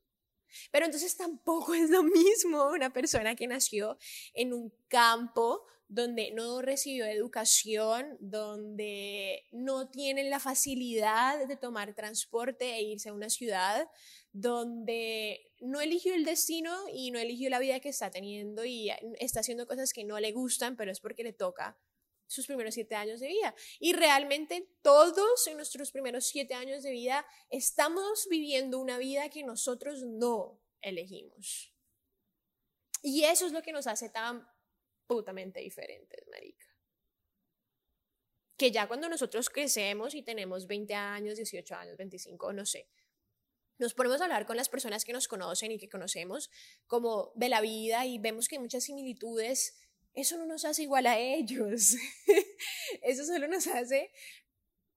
Pero 0.72 0.86
entonces 0.86 1.16
tampoco 1.16 1.74
es 1.76 1.90
lo 1.90 2.04
mismo 2.04 2.70
una 2.70 2.92
persona 2.92 3.36
que 3.36 3.48
nació 3.48 3.98
en 4.34 4.54
un 4.54 4.74
campo 4.88 5.66
donde 5.88 6.32
no 6.32 6.62
recibió 6.62 7.06
educación, 7.06 8.16
donde 8.20 9.48
no 9.52 9.90
tienen 9.90 10.30
la 10.30 10.40
facilidad 10.40 11.48
de 11.48 11.58
tomar 11.58 11.96
transporte 11.96 12.76
e 12.76 12.84
irse 12.84 13.10
a 13.10 13.14
una 13.14 13.30
ciudad, 13.30 13.90
donde 14.32 15.54
no 15.60 15.82
eligió 15.82 16.14
el 16.14 16.26
destino 16.26 16.86
y 16.94 17.12
no 17.12 17.20
eligió 17.20 17.50
la 17.50 17.60
vida 17.60 17.80
que 17.80 17.90
está 17.90 18.12
teniendo 18.12 18.66
y 18.66 18.92
está 19.20 19.42
haciendo 19.42 19.68
cosas 19.68 19.94
que 19.94 20.04
no 20.04 20.20
le 20.20 20.32
gustan, 20.32 20.76
pero 20.76 20.92
es 20.92 21.00
porque 21.00 21.24
le 21.24 21.34
toca 21.34 21.78
sus 22.28 22.46
primeros 22.46 22.76
siete 22.76 22.96
años 22.96 23.20
de 23.20 23.28
vida. 23.28 23.56
Y 23.80 23.94
realmente 23.94 24.70
todos 24.82 25.48
en 25.48 25.58
nuestros 25.58 25.92
primeros 25.92 26.28
siete 26.28 26.54
años 26.54 26.84
de 26.84 26.92
vida 26.92 27.26
estamos 27.50 28.28
viviendo 28.30 28.80
una 28.80 28.98
vida 28.98 29.30
que 29.30 29.44
nosotros 29.44 30.04
no 30.04 30.62
elegimos. 30.82 31.74
Y 33.02 33.24
eso 33.24 33.48
es 33.48 33.52
lo 33.52 33.62
que 33.62 33.72
nos 33.72 33.88
hace 33.88 34.10
tan 34.10 34.48
putamente 35.08 35.60
diferentes, 35.60 36.28
marica. 36.28 36.66
Que 38.58 38.72
ya 38.72 38.88
cuando 38.88 39.10
nosotros 39.10 39.50
crecemos 39.50 40.14
y 40.14 40.22
tenemos 40.22 40.68
20 40.68 40.94
años, 40.94 41.38
18 41.38 41.76
años, 41.76 41.98
25, 41.98 42.54
no 42.54 42.66
sé, 42.66 42.90
nos 43.80 43.94
ponemos 43.94 44.22
a 44.22 44.26
hablar 44.26 44.46
con 44.46 44.58
las 44.58 44.70
personas 44.70 45.06
que 45.06 45.14
nos 45.14 45.28
conocen 45.28 45.72
y 45.72 45.80
que 45.80 45.90
conocemos 45.90 46.52
como 46.86 47.32
de 47.36 47.50
la 47.50 47.62
vida 47.62 48.06
y 48.06 48.20
vemos 48.20 48.48
que 48.48 48.56
hay 48.56 48.62
muchas 48.62 48.84
similitudes, 48.84 49.80
eso 50.14 50.38
no 50.38 50.46
nos 50.46 50.66
hace 50.66 50.84
igual 50.84 51.08
a 51.08 51.18
ellos. 51.18 51.96
eso 53.02 53.26
solo 53.26 53.48
nos 53.48 53.68
hace 53.68 54.12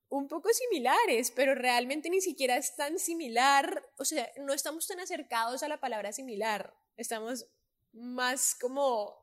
un 0.08 0.28
poco 0.28 0.50
similares, 0.52 1.30
pero 1.30 1.54
realmente 1.54 2.10
ni 2.10 2.20
siquiera 2.20 2.56
es 2.56 2.76
tan 2.76 2.98
similar, 2.98 3.82
o 3.96 4.04
sea, 4.04 4.30
no 4.36 4.52
estamos 4.52 4.86
tan 4.86 5.00
acercados 5.00 5.62
a 5.62 5.68
la 5.68 5.80
palabra 5.80 6.12
similar, 6.12 6.74
estamos 6.96 7.46
más 7.92 8.54
como 8.54 9.16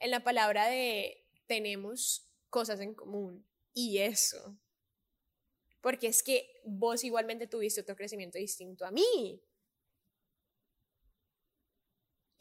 en 0.00 0.10
la 0.10 0.24
palabra 0.24 0.66
de 0.66 1.24
tenemos 1.46 2.28
cosas 2.48 2.80
en 2.80 2.94
común 2.94 3.46
y 3.72 3.98
eso. 3.98 4.56
Porque 5.80 6.08
es 6.08 6.22
que 6.22 6.60
vos 6.64 7.04
igualmente 7.04 7.46
tuviste 7.46 7.80
otro 7.80 7.96
crecimiento 7.96 8.38
distinto 8.38 8.84
a 8.84 8.90
mí. 8.90 9.40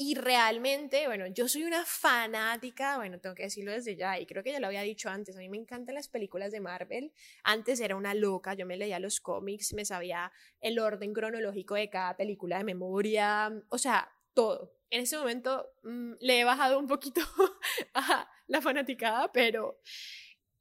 Y 0.01 0.15
realmente, 0.15 1.07
bueno, 1.07 1.27
yo 1.27 1.49
soy 1.49 1.63
una 1.65 1.83
fanática, 1.85 2.95
bueno, 2.97 3.19
tengo 3.19 3.35
que 3.35 3.43
decirlo 3.43 3.73
desde 3.73 3.97
ya, 3.97 4.17
y 4.17 4.25
creo 4.25 4.43
que 4.43 4.53
ya 4.53 4.61
lo 4.61 4.67
había 4.67 4.81
dicho 4.81 5.09
antes, 5.09 5.35
a 5.35 5.39
mí 5.39 5.49
me 5.49 5.57
encantan 5.57 5.95
las 5.95 6.07
películas 6.07 6.53
de 6.53 6.61
Marvel. 6.61 7.11
Antes 7.43 7.81
era 7.81 7.97
una 7.97 8.13
loca, 8.13 8.53
yo 8.53 8.65
me 8.65 8.77
leía 8.77 8.97
los 8.99 9.19
cómics, 9.19 9.73
me 9.73 9.83
sabía 9.83 10.31
el 10.61 10.79
orden 10.79 11.13
cronológico 11.13 11.75
de 11.75 11.89
cada 11.89 12.15
película 12.15 12.59
de 12.59 12.63
memoria, 12.63 13.51
o 13.67 13.77
sea, 13.77 14.09
todo 14.33 14.79
en 14.89 15.01
ese 15.01 15.17
momento 15.17 15.71
mm, 15.83 16.13
le 16.19 16.39
he 16.39 16.43
bajado 16.43 16.79
un 16.79 16.87
poquito 16.87 17.21
a 17.93 18.29
la 18.47 18.61
fanaticada, 18.61 19.31
pero 19.31 19.79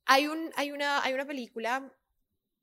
hay, 0.05 0.27
un, 0.27 0.51
hay, 0.57 0.73
una, 0.73 1.03
hay 1.03 1.15
una 1.15 1.27
película, 1.27 1.93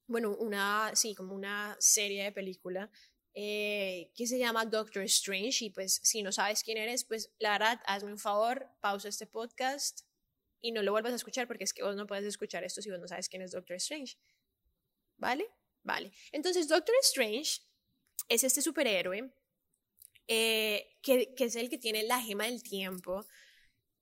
bueno, 0.08 0.36
una, 0.38 0.92
sí, 0.96 1.16
como 1.16 1.34
una 1.34 1.76
serie 1.80 2.24
de 2.24 2.32
película 2.32 2.90
eh, 3.34 4.12
que 4.16 4.28
se 4.28 4.40
llama 4.40 4.66
Doctor 4.66 5.04
Strange 5.04 5.66
y 5.66 5.70
pues 5.70 6.00
si 6.04 6.24
no 6.24 6.32
sabes 6.32 6.64
quién 6.64 6.78
eres, 6.78 7.04
pues 7.04 7.32
la 7.40 7.52
verdad, 7.52 7.82
hazme 7.86 8.12
un 8.12 8.20
favor, 8.20 8.70
pausa 8.80 9.10
este 9.10 9.28
podcast 9.28 10.02
y 10.62 10.72
no 10.72 10.82
lo 10.82 10.92
vuelvas 10.92 11.14
a 11.14 11.18
escuchar 11.18 11.48
porque 11.48 11.66
es 11.66 11.74
que 11.74 11.84
vos 11.84 11.96
no 11.96 12.08
puedes 12.08 12.26
escuchar 12.26 12.64
esto 12.64 12.82
si 12.82 12.90
vos 12.90 13.00
no 13.00 13.08
sabes 13.08 13.28
quién 13.28 13.42
es 13.42 13.52
Doctor 13.52 13.76
Strange. 13.76 14.18
¿Vale? 15.18 15.50
Vale. 15.84 16.12
Entonces, 16.32 16.68
Doctor 16.68 16.96
Strange 17.02 17.62
es 18.30 18.44
este 18.44 18.62
superhéroe 18.62 19.32
eh, 20.28 20.98
que, 21.02 21.36
es 21.38 21.56
el 21.56 21.70
que 21.70 21.78
tiene 21.78 22.04
la 22.04 22.22
gema 22.22 22.46
del 22.46 22.64
tiempo. 22.64 23.26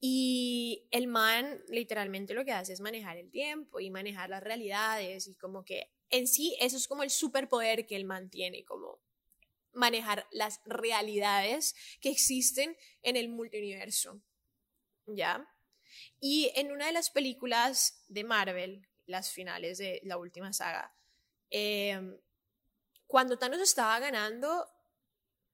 Y 0.05 0.85
el 0.91 1.07
man 1.07 1.63
literalmente 1.69 2.33
lo 2.33 2.43
que 2.43 2.51
hace 2.51 2.73
es 2.73 2.81
manejar 2.81 3.15
el 3.15 3.31
tiempo 3.31 3.79
y 3.79 3.89
manejar 3.89 4.29
las 4.29 4.43
realidades 4.43 5.27
y 5.27 5.35
como 5.35 5.63
que 5.63 5.93
en 6.09 6.27
sí 6.27 6.57
eso 6.59 6.75
es 6.75 6.89
como 6.89 7.03
el 7.03 7.09
superpoder 7.09 7.85
que 7.85 7.95
el 7.95 8.03
man 8.03 8.29
tiene, 8.29 8.65
como 8.65 8.99
manejar 9.71 10.27
las 10.31 10.59
realidades 10.65 11.73
que 12.01 12.09
existen 12.09 12.75
en 13.01 13.15
el 13.15 13.29
multiverso 13.29 14.21
¿Ya? 15.05 15.49
Y 16.19 16.51
en 16.55 16.73
una 16.73 16.87
de 16.87 16.91
las 16.91 17.09
películas 17.09 18.03
de 18.09 18.25
Marvel, 18.25 18.85
las 19.05 19.31
finales 19.31 19.77
de 19.77 20.01
la 20.03 20.17
última 20.17 20.51
saga, 20.51 20.93
eh, 21.49 22.19
cuando 23.07 23.37
Thanos 23.37 23.61
estaba 23.61 23.99
ganando, 23.99 24.67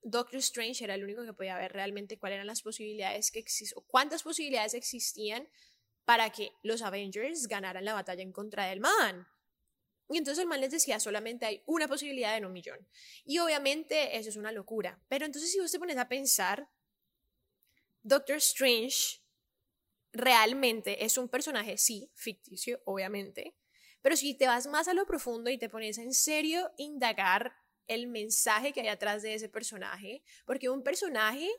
Doctor 0.01 0.39
Strange 0.39 0.83
era 0.83 0.95
el 0.95 1.03
único 1.03 1.23
que 1.25 1.33
podía 1.33 1.57
ver 1.57 1.73
realmente 1.73 2.17
cuáles 2.17 2.37
eran 2.37 2.47
las 2.47 2.61
posibilidades 2.61 3.31
que 3.31 3.39
existían, 3.39 3.83
cuántas 3.87 4.23
posibilidades 4.23 4.73
existían 4.73 5.47
para 6.05 6.29
que 6.31 6.51
los 6.63 6.81
Avengers 6.81 7.47
ganaran 7.47 7.85
la 7.85 7.93
batalla 7.93 8.23
en 8.23 8.31
contra 8.31 8.65
del 8.65 8.79
man. 8.79 9.27
Y 10.09 10.17
entonces 10.17 10.41
el 10.41 10.47
man 10.47 10.59
les 10.59 10.71
decía, 10.71 10.99
solamente 10.99 11.45
hay 11.45 11.61
una 11.67 11.87
posibilidad 11.87 12.35
en 12.35 12.45
un 12.45 12.53
millón. 12.53 12.87
Y 13.25 13.37
obviamente 13.39 14.17
eso 14.17 14.29
es 14.29 14.37
una 14.37 14.51
locura. 14.51 14.99
Pero 15.07 15.25
entonces 15.25 15.51
si 15.51 15.59
vos 15.59 15.71
te 15.71 15.77
pones 15.77 15.97
a 15.97 16.07
pensar, 16.07 16.67
Doctor 18.01 18.37
Strange 18.37 19.21
realmente 20.11 21.05
es 21.05 21.17
un 21.17 21.29
personaje, 21.29 21.77
sí, 21.77 22.11
ficticio, 22.15 22.81
obviamente. 22.85 23.55
Pero 24.01 24.15
si 24.15 24.35
te 24.35 24.47
vas 24.47 24.65
más 24.67 24.87
a 24.87 24.93
lo 24.93 25.05
profundo 25.05 25.49
y 25.49 25.57
te 25.57 25.69
pones 25.69 25.97
en 25.97 26.13
serio 26.13 26.71
indagar 26.77 27.53
el 27.89 28.07
mensaje 28.07 28.71
que 28.71 28.79
hay 28.79 28.87
atrás 28.87 29.21
de 29.21 29.33
ese 29.33 29.49
personaje, 29.49 30.23
porque 30.45 30.69
un 30.69 30.83
personaje, 30.83 31.49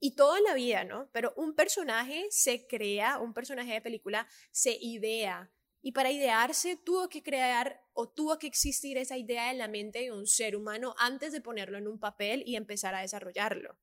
y 0.00 0.16
todo 0.16 0.36
en 0.36 0.44
la 0.44 0.54
vida, 0.54 0.84
¿no? 0.84 1.10
Pero 1.12 1.32
un 1.36 1.54
personaje 1.54 2.26
se 2.30 2.66
crea, 2.66 3.18
un 3.18 3.34
personaje 3.34 3.74
de 3.74 3.80
película 3.82 4.26
se 4.50 4.76
idea, 4.80 5.52
y 5.82 5.92
para 5.92 6.12
idearse 6.12 6.76
tuvo 6.76 7.08
que 7.08 7.22
crear 7.22 7.84
o 7.92 8.08
tuvo 8.08 8.38
que 8.38 8.46
existir 8.46 8.96
esa 8.96 9.18
idea 9.18 9.50
en 9.50 9.58
la 9.58 9.68
mente 9.68 9.98
de 9.98 10.12
un 10.12 10.26
ser 10.26 10.56
humano 10.56 10.94
antes 10.96 11.32
de 11.32 11.40
ponerlo 11.40 11.76
en 11.76 11.88
un 11.88 11.98
papel 11.98 12.44
y 12.46 12.56
empezar 12.56 12.94
a 12.94 13.00
desarrollarlo. 13.00 13.76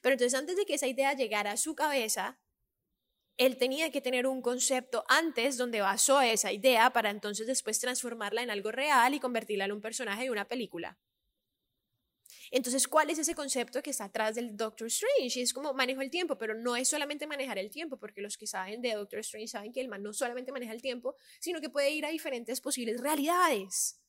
Pero 0.00 0.12
entonces 0.12 0.38
antes 0.38 0.56
de 0.56 0.64
que 0.64 0.74
esa 0.74 0.86
idea 0.86 1.12
llegara 1.14 1.52
a 1.52 1.56
su 1.56 1.74
cabeza, 1.74 2.40
él 3.36 3.56
tenía 3.56 3.90
que 3.90 4.00
tener 4.00 4.26
un 4.26 4.42
concepto 4.42 5.04
antes 5.08 5.56
donde 5.56 5.80
basó 5.80 6.20
esa 6.20 6.52
idea 6.52 6.92
para 6.92 7.10
entonces 7.10 7.46
después 7.46 7.80
transformarla 7.80 8.42
en 8.42 8.50
algo 8.50 8.70
real 8.70 9.14
y 9.14 9.20
convertirla 9.20 9.64
en 9.64 9.72
un 9.72 9.80
personaje 9.80 10.24
de 10.24 10.30
una 10.30 10.46
película. 10.46 10.98
Entonces, 12.52 12.88
¿cuál 12.88 13.10
es 13.10 13.18
ese 13.18 13.34
concepto 13.34 13.80
que 13.80 13.90
está 13.90 14.04
atrás 14.04 14.34
del 14.34 14.56
Doctor 14.56 14.88
Strange? 14.88 15.40
Es 15.40 15.52
como 15.52 15.72
manejo 15.72 16.00
el 16.00 16.10
tiempo, 16.10 16.36
pero 16.36 16.54
no 16.54 16.74
es 16.74 16.88
solamente 16.88 17.26
manejar 17.28 17.58
el 17.58 17.70
tiempo, 17.70 17.96
porque 17.96 18.20
los 18.20 18.36
que 18.36 18.48
saben 18.48 18.82
de 18.82 18.94
Doctor 18.94 19.20
Strange 19.20 19.48
saben 19.48 19.72
que 19.72 19.80
el 19.80 19.88
no 19.88 20.12
solamente 20.12 20.50
maneja 20.50 20.72
el 20.72 20.82
tiempo, 20.82 21.14
sino 21.38 21.60
que 21.60 21.70
puede 21.70 21.90
ir 21.90 22.04
a 22.04 22.10
diferentes 22.10 22.60
posibles 22.60 23.00
realidades. 23.00 24.00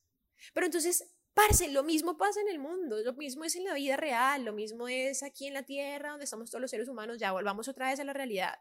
Pero 0.54 0.66
entonces, 0.66 1.14
parce, 1.36 1.70
lo 1.70 1.84
mismo 1.84 2.18
pasa 2.18 2.42
en 2.42 2.50
el 2.50 2.58
mundo, 2.58 3.00
lo 3.04 3.14
mismo 3.14 3.44
es 3.44 3.56
en 3.56 3.66
la 3.66 3.76
vida 3.76 3.96
real, 3.96 4.44
lo 4.44 4.54
mismo 4.54 4.88
es 4.88 5.22
aquí 5.22 5.46
en 5.46 5.54
la 5.54 5.64
Tierra, 5.64 6.10
donde 6.10 6.26
estamos 6.26 6.50
todos 6.50 6.62
los 6.62 6.72
seres 6.72 6.90
humanos, 6.90 7.20
ya 7.20 7.32
volvamos 7.32 7.68
otra 7.68 7.90
vez 7.90 8.00
a 8.00 8.04
la 8.04 8.14
realidad. 8.14 8.56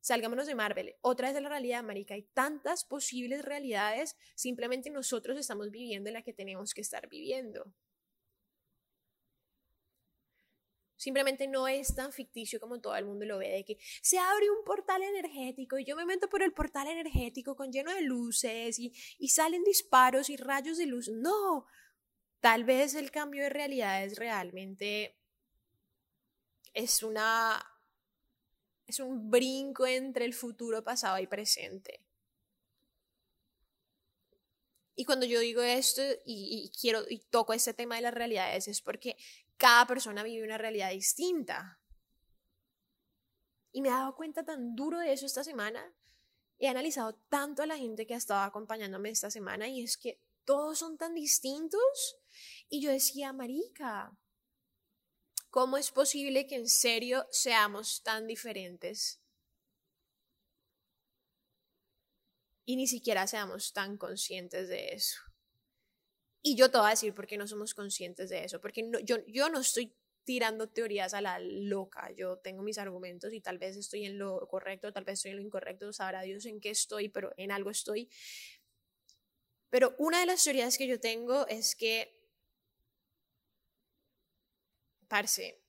Salgámonos 0.00 0.46
de 0.46 0.54
Marvel, 0.54 0.94
otra 1.00 1.28
vez 1.28 1.36
a 1.36 1.40
la 1.40 1.48
realidad, 1.48 1.82
marica, 1.82 2.14
hay 2.14 2.24
tantas 2.34 2.84
posibles 2.84 3.44
realidades, 3.44 4.16
simplemente 4.34 4.90
nosotros 4.90 5.38
estamos 5.38 5.70
viviendo 5.70 6.10
en 6.10 6.14
la 6.14 6.22
que 6.22 6.34
tenemos 6.34 6.74
que 6.74 6.80
estar 6.82 7.08
viviendo. 7.08 7.72
Simplemente 11.02 11.48
no 11.48 11.66
es 11.66 11.96
tan 11.96 12.12
ficticio 12.12 12.60
como 12.60 12.80
todo 12.80 12.94
el 12.94 13.04
mundo 13.04 13.26
lo 13.26 13.38
ve, 13.38 13.48
de 13.48 13.64
que 13.64 13.76
se 14.00 14.20
abre 14.20 14.48
un 14.48 14.62
portal 14.64 15.02
energético 15.02 15.76
y 15.76 15.84
yo 15.84 15.96
me 15.96 16.04
meto 16.04 16.28
por 16.28 16.44
el 16.44 16.52
portal 16.52 16.86
energético 16.86 17.56
con 17.56 17.72
lleno 17.72 17.92
de 17.92 18.02
luces 18.02 18.78
y, 18.78 18.92
y 19.18 19.30
salen 19.30 19.64
disparos 19.64 20.30
y 20.30 20.36
rayos 20.36 20.78
de 20.78 20.86
luz. 20.86 21.08
No, 21.08 21.66
tal 22.38 22.62
vez 22.62 22.94
el 22.94 23.10
cambio 23.10 23.42
de 23.42 23.48
realidad 23.48 24.04
es 24.04 24.16
realmente 24.16 25.18
es 26.72 27.02
una 27.02 27.60
es 28.86 29.00
un 29.00 29.28
brinco 29.28 29.84
entre 29.84 30.24
el 30.24 30.34
futuro, 30.34 30.84
pasado 30.84 31.18
y 31.18 31.26
presente. 31.26 32.00
Y 34.94 35.04
cuando 35.04 35.26
yo 35.26 35.40
digo 35.40 35.62
esto 35.62 36.00
y, 36.24 36.70
y, 36.70 36.70
quiero 36.78 37.02
y 37.10 37.18
toco 37.18 37.54
este 37.54 37.74
tema 37.74 37.96
de 37.96 38.02
las 38.02 38.14
realidades 38.14 38.68
es 38.68 38.80
porque 38.80 39.16
cada 39.62 39.86
persona 39.86 40.24
vive 40.24 40.42
una 40.42 40.58
realidad 40.58 40.90
distinta. 40.90 41.78
Y 43.70 43.80
me 43.80 43.90
he 43.90 43.92
dado 43.92 44.16
cuenta 44.16 44.44
tan 44.44 44.74
duro 44.74 44.98
de 44.98 45.12
eso 45.12 45.24
esta 45.24 45.44
semana. 45.44 45.94
He 46.58 46.66
analizado 46.66 47.14
tanto 47.28 47.62
a 47.62 47.66
la 47.66 47.78
gente 47.78 48.04
que 48.04 48.14
ha 48.14 48.16
estado 48.16 48.40
acompañándome 48.40 49.10
esta 49.10 49.30
semana 49.30 49.68
y 49.68 49.84
es 49.84 49.96
que 49.96 50.20
todos 50.44 50.80
son 50.80 50.98
tan 50.98 51.14
distintos. 51.14 52.16
Y 52.68 52.82
yo 52.82 52.90
decía, 52.90 53.32
Marica, 53.32 54.18
¿cómo 55.48 55.76
es 55.76 55.92
posible 55.92 56.48
que 56.48 56.56
en 56.56 56.68
serio 56.68 57.28
seamos 57.30 58.02
tan 58.02 58.26
diferentes? 58.26 59.20
Y 62.64 62.74
ni 62.74 62.88
siquiera 62.88 63.28
seamos 63.28 63.72
tan 63.72 63.96
conscientes 63.96 64.68
de 64.68 64.88
eso. 64.88 65.20
Y 66.42 66.56
yo 66.56 66.70
te 66.70 66.78
voy 66.78 66.88
a 66.88 66.90
decir 66.90 67.14
por 67.14 67.26
qué 67.26 67.38
no 67.38 67.46
somos 67.46 67.72
conscientes 67.72 68.28
de 68.30 68.44
eso, 68.44 68.60
porque 68.60 68.90
yo, 69.04 69.16
yo 69.26 69.48
no 69.48 69.60
estoy 69.60 69.94
tirando 70.24 70.68
teorías 70.68 71.14
a 71.14 71.20
la 71.20 71.38
loca, 71.38 72.10
yo 72.12 72.38
tengo 72.38 72.62
mis 72.62 72.78
argumentos 72.78 73.32
y 73.32 73.40
tal 73.40 73.58
vez 73.58 73.76
estoy 73.76 74.04
en 74.04 74.18
lo 74.18 74.46
correcto, 74.48 74.92
tal 74.92 75.04
vez 75.04 75.14
estoy 75.14 75.32
en 75.32 75.38
lo 75.38 75.42
incorrecto, 75.42 75.92
sabrá 75.92 76.22
Dios 76.22 76.46
en 76.46 76.60
qué 76.60 76.70
estoy, 76.70 77.08
pero 77.08 77.32
en 77.36 77.52
algo 77.52 77.70
estoy. 77.70 78.08
Pero 79.70 79.94
una 79.98 80.20
de 80.20 80.26
las 80.26 80.44
teorías 80.44 80.76
que 80.76 80.86
yo 80.86 81.00
tengo 81.00 81.46
es 81.48 81.74
que, 81.74 82.20
parce, 85.08 85.62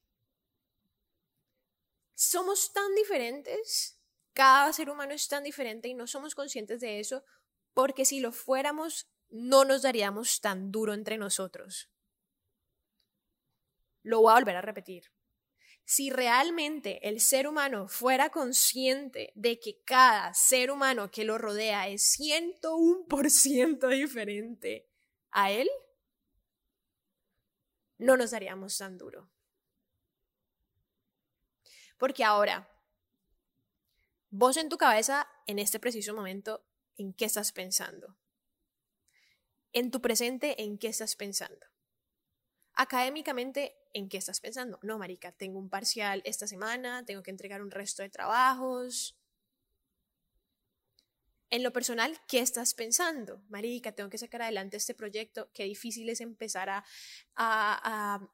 somos 2.13 2.73
tan 2.73 2.93
diferentes, 2.95 3.99
cada 4.33 4.71
ser 4.73 4.89
humano 4.89 5.13
es 5.13 5.27
tan 5.27 5.43
diferente 5.43 5.87
y 5.87 5.93
no 5.93 6.07
somos 6.07 6.35
conscientes 6.35 6.81
de 6.81 6.99
eso, 6.99 7.23
porque 7.73 8.05
si 8.05 8.19
lo 8.19 8.31
fuéramos, 8.31 9.07
no 9.33 9.65
nos 9.65 9.81
daríamos 9.81 10.41
tan 10.41 10.71
duro 10.71 10.93
entre 10.93 11.17
nosotros. 11.17 11.89
Lo 14.03 14.21
voy 14.21 14.31
a 14.31 14.35
volver 14.35 14.57
a 14.57 14.61
repetir. 14.61 15.11
Si 15.85 16.11
realmente 16.11 17.07
el 17.07 17.19
ser 17.19 17.47
humano 17.47 17.87
fuera 17.87 18.29
consciente 18.29 19.31
de 19.33 19.59
que 19.59 19.81
cada 19.83 20.33
ser 20.35 20.69
humano 20.69 21.09
que 21.09 21.25
lo 21.25 21.39
rodea 21.39 21.87
es 21.87 22.15
101% 22.19 23.87
diferente 23.89 24.87
a 25.31 25.51
él, 25.51 25.67
no 27.97 28.15
nos 28.17 28.31
daríamos 28.31 28.77
tan 28.77 28.99
duro. 28.99 29.31
Porque 31.97 32.23
ahora, 32.23 32.69
vos 34.29 34.57
en 34.57 34.69
tu 34.69 34.77
cabeza, 34.77 35.27
en 35.47 35.57
este 35.57 35.79
preciso 35.79 36.13
momento, 36.13 36.63
¿en 36.97 37.13
qué 37.13 37.25
estás 37.25 37.51
pensando? 37.51 38.15
En 39.73 39.91
tu 39.91 40.01
presente, 40.01 40.61
¿en 40.63 40.77
qué 40.77 40.87
estás 40.87 41.15
pensando? 41.15 41.65
Académicamente, 42.75 43.75
¿en 43.93 44.09
qué 44.09 44.17
estás 44.17 44.39
pensando? 44.39 44.79
No, 44.81 44.97
marica, 44.97 45.31
tengo 45.31 45.59
un 45.59 45.69
parcial 45.69 46.21
esta 46.25 46.47
semana, 46.47 47.05
tengo 47.05 47.21
que 47.21 47.31
entregar 47.31 47.61
un 47.61 47.71
resto 47.71 48.01
de 48.01 48.09
trabajos. 48.09 49.15
En 51.49 51.61
lo 51.61 51.71
personal, 51.71 52.19
¿qué 52.27 52.39
estás 52.39 52.73
pensando? 52.73 53.43
Marica, 53.49 53.91
tengo 53.91 54.09
que 54.09 54.17
sacar 54.17 54.41
adelante 54.41 54.77
este 54.77 54.95
proyecto, 54.95 55.51
qué 55.53 55.65
difícil 55.65 56.09
es 56.09 56.21
empezar 56.21 56.69
a, 56.69 56.83
a, 57.35 58.27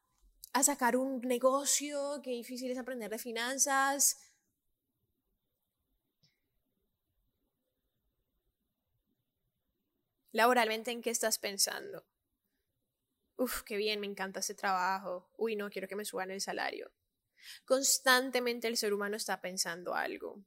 a 0.52 0.62
sacar 0.62 0.96
un 0.96 1.20
negocio, 1.20 2.20
qué 2.22 2.30
difícil 2.30 2.70
es 2.70 2.78
aprender 2.78 3.10
de 3.10 3.18
finanzas, 3.18 4.16
Laboralmente, 10.32 10.90
¿en 10.90 11.02
qué 11.02 11.10
estás 11.10 11.38
pensando? 11.38 12.04
Uf, 13.36 13.62
qué 13.62 13.76
bien, 13.76 14.00
me 14.00 14.06
encanta 14.06 14.40
ese 14.40 14.54
trabajo. 14.54 15.30
Uy, 15.36 15.56
no, 15.56 15.70
quiero 15.70 15.88
que 15.88 15.96
me 15.96 16.04
suban 16.04 16.30
el 16.30 16.40
salario. 16.40 16.92
Constantemente 17.64 18.68
el 18.68 18.76
ser 18.76 18.92
humano 18.92 19.16
está 19.16 19.40
pensando 19.40 19.94
algo. 19.94 20.44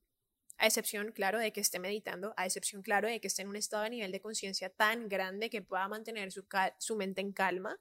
A 0.58 0.68
excepción, 0.68 1.12
claro, 1.12 1.40
de 1.40 1.52
que 1.52 1.60
esté 1.60 1.80
meditando, 1.80 2.34
a 2.38 2.46
excepción, 2.46 2.84
claro, 2.84 3.08
de 3.08 3.20
que 3.20 3.28
esté 3.28 3.42
en 3.42 3.50
un 3.50 3.56
estado 3.56 3.84
de 3.84 3.90
nivel 3.90 4.12
de 4.12 4.22
conciencia 4.22 4.70
tan 4.70 5.10
grande 5.10 5.50
que 5.50 5.62
pueda 5.62 5.88
mantener 5.88 6.32
su, 6.32 6.46
su 6.78 6.96
mente 6.96 7.22
en 7.22 7.34
calma, 7.34 7.80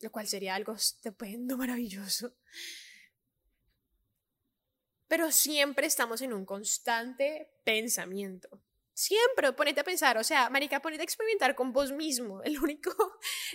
lo 0.00 0.10
cual 0.10 0.26
sería 0.26 0.54
algo 0.54 0.72
estupendo, 0.72 1.56
maravilloso. 1.58 2.34
Pero 5.06 5.30
siempre 5.30 5.86
estamos 5.86 6.20
en 6.22 6.32
un 6.32 6.44
constante 6.44 7.50
pensamiento. 7.64 8.62
Siempre, 8.98 9.52
ponete 9.52 9.82
a 9.82 9.84
pensar, 9.84 10.18
o 10.18 10.24
sea, 10.24 10.50
marica, 10.50 10.82
ponete 10.82 11.02
a 11.02 11.04
experimentar 11.04 11.54
con 11.54 11.72
vos 11.72 11.92
mismo. 11.92 12.42
El 12.42 12.58
único, 12.58 12.90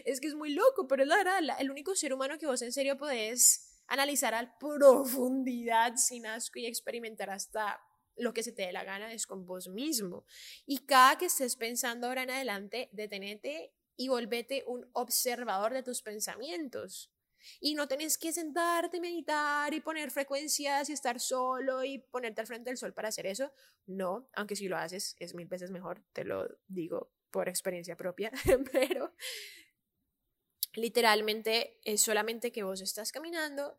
es 0.05 0.21
que 0.21 0.27
es 0.27 0.35
muy 0.35 0.53
loco, 0.53 0.87
pero 0.87 1.03
es 1.03 1.09
la 1.09 1.17
verdad, 1.17 1.39
el 1.59 1.69
único 1.69 1.95
ser 1.95 2.13
humano 2.13 2.37
que 2.37 2.45
vos 2.45 2.61
en 2.61 2.71
serio 2.71 2.97
podés 2.97 3.83
analizar 3.87 4.33
a 4.33 4.57
profundidad 4.57 5.97
sin 5.97 6.25
asco 6.27 6.59
y 6.59 6.65
experimentar 6.65 7.29
hasta 7.29 7.77
lo 8.15 8.33
que 8.33 8.41
se 8.41 8.53
te 8.53 8.61
dé 8.61 8.71
la 8.71 8.85
gana 8.85 9.11
es 9.11 9.27
con 9.27 9.45
vos 9.45 9.67
mismo. 9.67 10.23
Y 10.65 10.85
cada 10.85 11.17
que 11.17 11.25
estés 11.25 11.57
pensando 11.57 12.07
ahora 12.07 12.23
en 12.23 12.29
adelante, 12.29 12.87
detenete 12.93 13.73
y 13.97 14.07
volvete 14.07 14.63
un 14.65 14.89
observador 14.93 15.73
de 15.73 15.83
tus 15.83 16.01
pensamientos. 16.01 17.12
Y 17.59 17.75
no 17.75 17.87
tenés 17.87 18.17
que 18.17 18.31
sentarte, 18.31 18.99
meditar 18.99 19.73
y 19.73 19.81
poner 19.81 20.11
frecuencias 20.11 20.89
y 20.89 20.93
estar 20.93 21.19
solo 21.19 21.83
y 21.83 21.99
ponerte 21.99 22.41
al 22.41 22.47
frente 22.47 22.69
del 22.69 22.77
sol 22.77 22.93
para 22.93 23.09
hacer 23.09 23.25
eso. 23.25 23.51
No, 23.85 24.29
aunque 24.33 24.55
si 24.55 24.67
lo 24.67 24.77
haces 24.77 25.15
es 25.19 25.33
mil 25.33 25.47
veces 25.47 25.71
mejor, 25.71 26.03
te 26.13 26.23
lo 26.23 26.47
digo 26.67 27.11
por 27.31 27.49
experiencia 27.49 27.97
propia, 27.97 28.31
pero 28.71 29.13
literalmente 30.73 31.79
es 31.83 32.01
solamente 32.01 32.51
que 32.51 32.63
vos 32.63 32.81
estás 32.81 33.11
caminando 33.11 33.77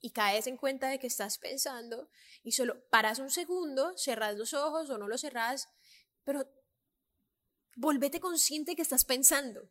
y 0.00 0.10
caes 0.10 0.46
en 0.46 0.58
cuenta 0.58 0.88
de 0.88 0.98
que 0.98 1.06
estás 1.06 1.38
pensando 1.38 2.10
y 2.42 2.52
solo 2.52 2.86
paras 2.90 3.18
un 3.20 3.30
segundo, 3.30 3.96
cerras 3.96 4.36
los 4.36 4.52
ojos 4.52 4.90
o 4.90 4.98
no 4.98 5.08
los 5.08 5.22
cerras, 5.22 5.70
pero 6.24 6.46
volvete 7.76 8.20
consciente 8.20 8.76
que 8.76 8.82
estás 8.82 9.04
pensando. 9.04 9.70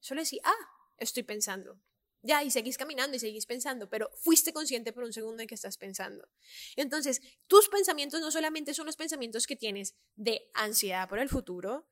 Solo 0.00 0.22
decir, 0.22 0.40
ah, 0.44 0.79
estoy 1.00 1.24
pensando. 1.24 1.80
Ya, 2.22 2.42
y 2.44 2.50
seguís 2.50 2.76
caminando 2.76 3.16
y 3.16 3.20
seguís 3.20 3.46
pensando, 3.46 3.88
pero 3.88 4.10
fuiste 4.14 4.52
consciente 4.52 4.92
por 4.92 5.04
un 5.04 5.12
segundo 5.12 5.42
en 5.42 5.48
que 5.48 5.54
estás 5.54 5.78
pensando. 5.78 6.28
Entonces, 6.76 7.20
tus 7.46 7.68
pensamientos 7.68 8.20
no 8.20 8.30
solamente 8.30 8.74
son 8.74 8.86
los 8.86 8.96
pensamientos 8.96 9.46
que 9.46 9.56
tienes 9.56 9.96
de 10.16 10.50
ansiedad 10.54 11.08
por 11.08 11.18
el 11.18 11.30
futuro 11.30 11.88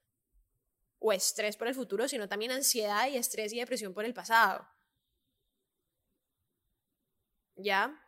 o 0.99 1.13
estrés 1.13 1.57
por 1.57 1.69
el 1.69 1.75
futuro, 1.75 2.09
sino 2.09 2.29
también 2.29 2.51
ansiedad 2.51 3.09
y 3.09 3.17
estrés 3.17 3.53
y 3.55 3.59
depresión 3.59 3.95
por 3.95 4.05
el 4.05 4.13
pasado. 4.13 4.69
¿Ya? 7.57 7.99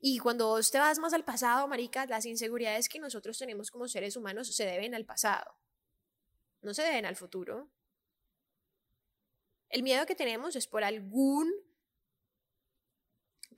Y 0.00 0.18
cuando 0.18 0.46
vos 0.46 0.70
te 0.70 0.78
vas 0.78 0.98
más 0.98 1.12
al 1.12 1.24
pasado, 1.24 1.66
marica, 1.68 2.06
las 2.06 2.24
inseguridades 2.24 2.88
que 2.88 3.00
nosotros 3.00 3.36
tenemos 3.36 3.70
como 3.70 3.88
seres 3.88 4.16
humanos 4.16 4.54
se 4.54 4.64
deben 4.64 4.94
al 4.94 5.04
pasado. 5.04 5.56
No 6.62 6.72
se 6.72 6.82
deben 6.82 7.04
al 7.04 7.16
futuro. 7.16 7.70
El 9.70 9.82
miedo 9.82 10.04
que 10.04 10.14
tenemos 10.14 10.56
es 10.56 10.66
por 10.66 10.84
algún 10.84 11.50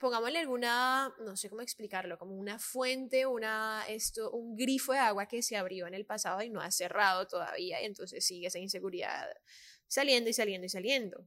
pongámosle 0.03 0.37
alguna, 0.39 1.15
no 1.19 1.37
sé 1.37 1.49
cómo 1.49 1.61
explicarlo, 1.61 2.19
como 2.19 2.35
una 2.35 2.59
fuente, 2.59 3.25
una, 3.25 3.85
esto, 3.87 4.31
un 4.31 4.57
grifo 4.57 4.91
de 4.91 4.99
agua 4.99 5.27
que 5.27 5.41
se 5.41 5.55
abrió 5.55 5.87
en 5.87 5.93
el 5.93 6.05
pasado 6.05 6.41
y 6.41 6.49
no 6.49 6.59
ha 6.59 6.71
cerrado 6.71 7.25
todavía, 7.25 7.81
y 7.81 7.85
entonces 7.85 8.25
sigue 8.25 8.47
esa 8.47 8.59
inseguridad 8.59 9.29
saliendo 9.87 10.29
y 10.29 10.33
saliendo 10.33 10.65
y 10.65 10.69
saliendo. 10.69 11.25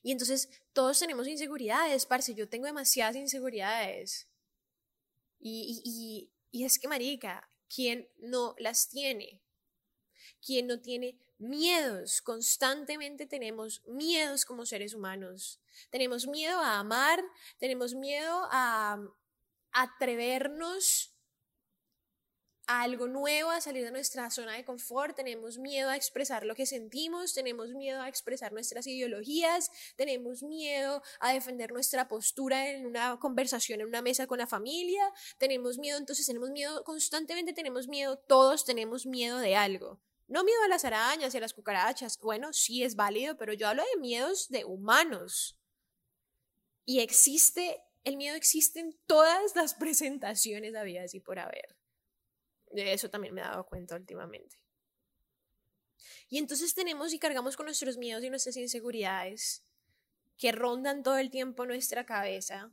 Y 0.00 0.12
entonces 0.12 0.48
todos 0.72 1.00
tenemos 1.00 1.26
inseguridades, 1.26 2.06
parce, 2.06 2.34
yo 2.34 2.48
tengo 2.48 2.66
demasiadas 2.66 3.16
inseguridades. 3.16 4.28
Y, 5.40 5.82
y, 5.84 6.30
y, 6.52 6.60
y 6.60 6.64
es 6.64 6.78
que, 6.78 6.86
marica, 6.86 7.48
¿quién 7.74 8.08
no 8.18 8.54
las 8.58 8.88
tiene? 8.88 9.42
¿Quién 10.44 10.66
no 10.66 10.80
tiene 10.80 11.18
miedos? 11.38 12.22
Constantemente 12.22 13.26
tenemos 13.26 13.82
miedos 13.86 14.44
como 14.44 14.66
seres 14.66 14.94
humanos. 14.94 15.60
Tenemos 15.90 16.26
miedo 16.26 16.58
a 16.60 16.78
amar, 16.78 17.22
tenemos 17.58 17.94
miedo 17.94 18.48
a 18.50 18.98
atrevernos 19.72 21.14
a 22.66 22.82
algo 22.82 23.08
nuevo, 23.08 23.50
a 23.50 23.60
salir 23.60 23.84
de 23.84 23.90
nuestra 23.90 24.30
zona 24.30 24.54
de 24.54 24.64
confort, 24.64 25.16
tenemos 25.16 25.58
miedo 25.58 25.90
a 25.90 25.96
expresar 25.96 26.46
lo 26.46 26.54
que 26.54 26.66
sentimos, 26.66 27.34
tenemos 27.34 27.70
miedo 27.70 28.00
a 28.00 28.08
expresar 28.08 28.52
nuestras 28.52 28.86
ideologías, 28.86 29.72
tenemos 29.96 30.44
miedo 30.44 31.02
a 31.18 31.32
defender 31.32 31.72
nuestra 31.72 32.06
postura 32.06 32.68
en 32.68 32.86
una 32.86 33.18
conversación, 33.18 33.80
en 33.80 33.88
una 33.88 34.02
mesa 34.02 34.28
con 34.28 34.38
la 34.38 34.46
familia, 34.46 35.02
tenemos 35.38 35.78
miedo, 35.78 35.98
entonces 35.98 36.26
tenemos 36.26 36.50
miedo, 36.50 36.84
constantemente 36.84 37.52
tenemos 37.52 37.88
miedo, 37.88 38.18
todos 38.18 38.64
tenemos 38.64 39.04
miedo 39.04 39.38
de 39.38 39.56
algo. 39.56 40.00
No 40.30 40.44
miedo 40.44 40.62
a 40.62 40.68
las 40.68 40.84
arañas 40.84 41.34
y 41.34 41.38
a 41.38 41.40
las 41.40 41.52
cucarachas, 41.52 42.16
bueno, 42.18 42.52
sí 42.52 42.84
es 42.84 42.94
válido, 42.94 43.36
pero 43.36 43.52
yo 43.52 43.66
hablo 43.66 43.82
de 43.82 44.00
miedos 44.00 44.48
de 44.48 44.64
humanos. 44.64 45.58
Y 46.84 47.00
existe, 47.00 47.82
el 48.04 48.16
miedo 48.16 48.36
existe 48.36 48.78
en 48.78 48.96
todas 49.06 49.56
las 49.56 49.74
presentaciones 49.80 50.76
habidas 50.76 51.14
y 51.14 51.20
por 51.20 51.40
haber. 51.40 51.76
De 52.70 52.92
eso 52.92 53.10
también 53.10 53.34
me 53.34 53.40
he 53.40 53.44
dado 53.44 53.66
cuenta 53.66 53.96
últimamente. 53.96 54.56
Y 56.28 56.38
entonces 56.38 56.74
tenemos 56.74 57.12
y 57.12 57.18
cargamos 57.18 57.56
con 57.56 57.66
nuestros 57.66 57.96
miedos 57.96 58.22
y 58.22 58.30
nuestras 58.30 58.56
inseguridades 58.56 59.64
que 60.38 60.52
rondan 60.52 61.02
todo 61.02 61.18
el 61.18 61.32
tiempo 61.32 61.66
nuestra 61.66 62.06
cabeza, 62.06 62.72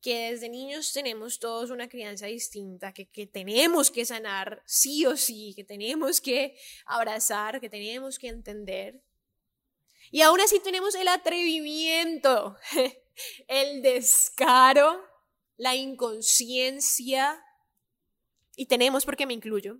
que 0.00 0.30
desde 0.30 0.48
niños 0.48 0.92
tenemos 0.92 1.38
todos 1.38 1.70
una 1.70 1.88
crianza 1.88 2.26
distinta, 2.26 2.92
que, 2.92 3.06
que, 3.06 3.26
tenemos 3.26 3.90
que 3.90 4.04
sanar 4.04 4.62
sí 4.64 5.04
o 5.06 5.16
sí, 5.16 5.52
que 5.54 5.64
tenemos 5.64 6.20
que 6.20 6.56
abrazar, 6.86 7.60
que 7.60 7.68
tenemos 7.68 8.18
que 8.18 8.28
entender. 8.28 9.02
Y 10.10 10.22
aún 10.22 10.40
así 10.40 10.58
tenemos 10.60 10.94
el 10.94 11.08
atrevimiento, 11.08 12.56
el 13.48 13.82
descaro 13.82 15.10
la 15.60 15.76
inconsciencia, 15.76 17.44
y 18.56 18.64
tenemos, 18.64 19.04
porque 19.04 19.26
me 19.26 19.34
incluyo, 19.34 19.78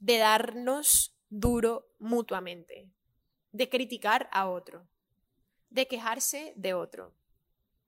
de 0.00 0.18
darnos 0.18 1.16
duro 1.28 1.88
mutuamente, 2.00 2.90
de 3.52 3.68
criticar 3.68 4.28
a 4.32 4.48
otro, 4.48 4.88
de 5.70 5.86
quejarse 5.86 6.54
de 6.56 6.74
otro, 6.74 7.14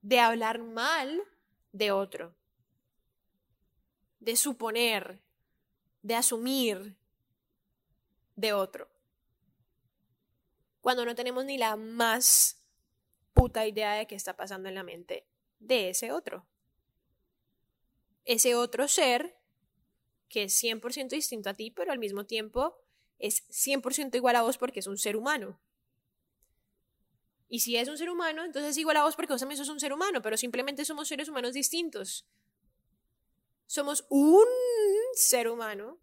de 0.02 0.20
hablar 0.20 0.58
mal 0.58 1.22
de 1.72 1.92
otro, 1.92 2.34
de 4.18 4.36
suponer, 4.36 5.20
de 6.02 6.14
asumir 6.14 6.96
de 8.36 8.52
otro. 8.52 8.88
Cuando 10.80 11.04
no 11.04 11.14
tenemos 11.14 11.44
ni 11.44 11.58
la 11.58 11.76
más 11.76 12.62
puta 13.34 13.66
idea 13.66 13.94
de 13.94 14.06
qué 14.06 14.14
está 14.14 14.36
pasando 14.36 14.68
en 14.68 14.74
la 14.74 14.82
mente 14.82 15.26
de 15.58 15.90
ese 15.90 16.12
otro. 16.12 16.46
Ese 18.24 18.54
otro 18.54 18.88
ser 18.88 19.36
que 20.28 20.44
es 20.44 20.62
100% 20.62 21.08
distinto 21.08 21.50
a 21.50 21.54
ti, 21.54 21.70
pero 21.70 21.92
al 21.92 21.98
mismo 21.98 22.24
tiempo 22.24 22.76
es 23.18 23.46
100% 23.48 24.14
igual 24.16 24.36
a 24.36 24.42
vos 24.42 24.56
porque 24.56 24.80
es 24.80 24.86
un 24.86 24.96
ser 24.96 25.16
humano. 25.16 25.60
Y 27.52 27.60
si 27.60 27.76
es 27.76 27.88
un 27.88 27.98
ser 27.98 28.08
humano, 28.08 28.44
entonces 28.44 28.70
es 28.70 28.78
igual 28.78 28.96
a 28.96 29.02
vos 29.02 29.16
porque 29.16 29.32
vos 29.32 29.40
también 29.40 29.58
sos 29.58 29.68
un 29.68 29.80
ser 29.80 29.92
humano, 29.92 30.22
pero 30.22 30.36
simplemente 30.36 30.84
somos 30.84 31.08
seres 31.08 31.28
humanos 31.28 31.52
distintos. 31.52 32.24
Somos 33.66 34.06
un 34.08 34.46
ser 35.14 35.48
humano 35.48 35.98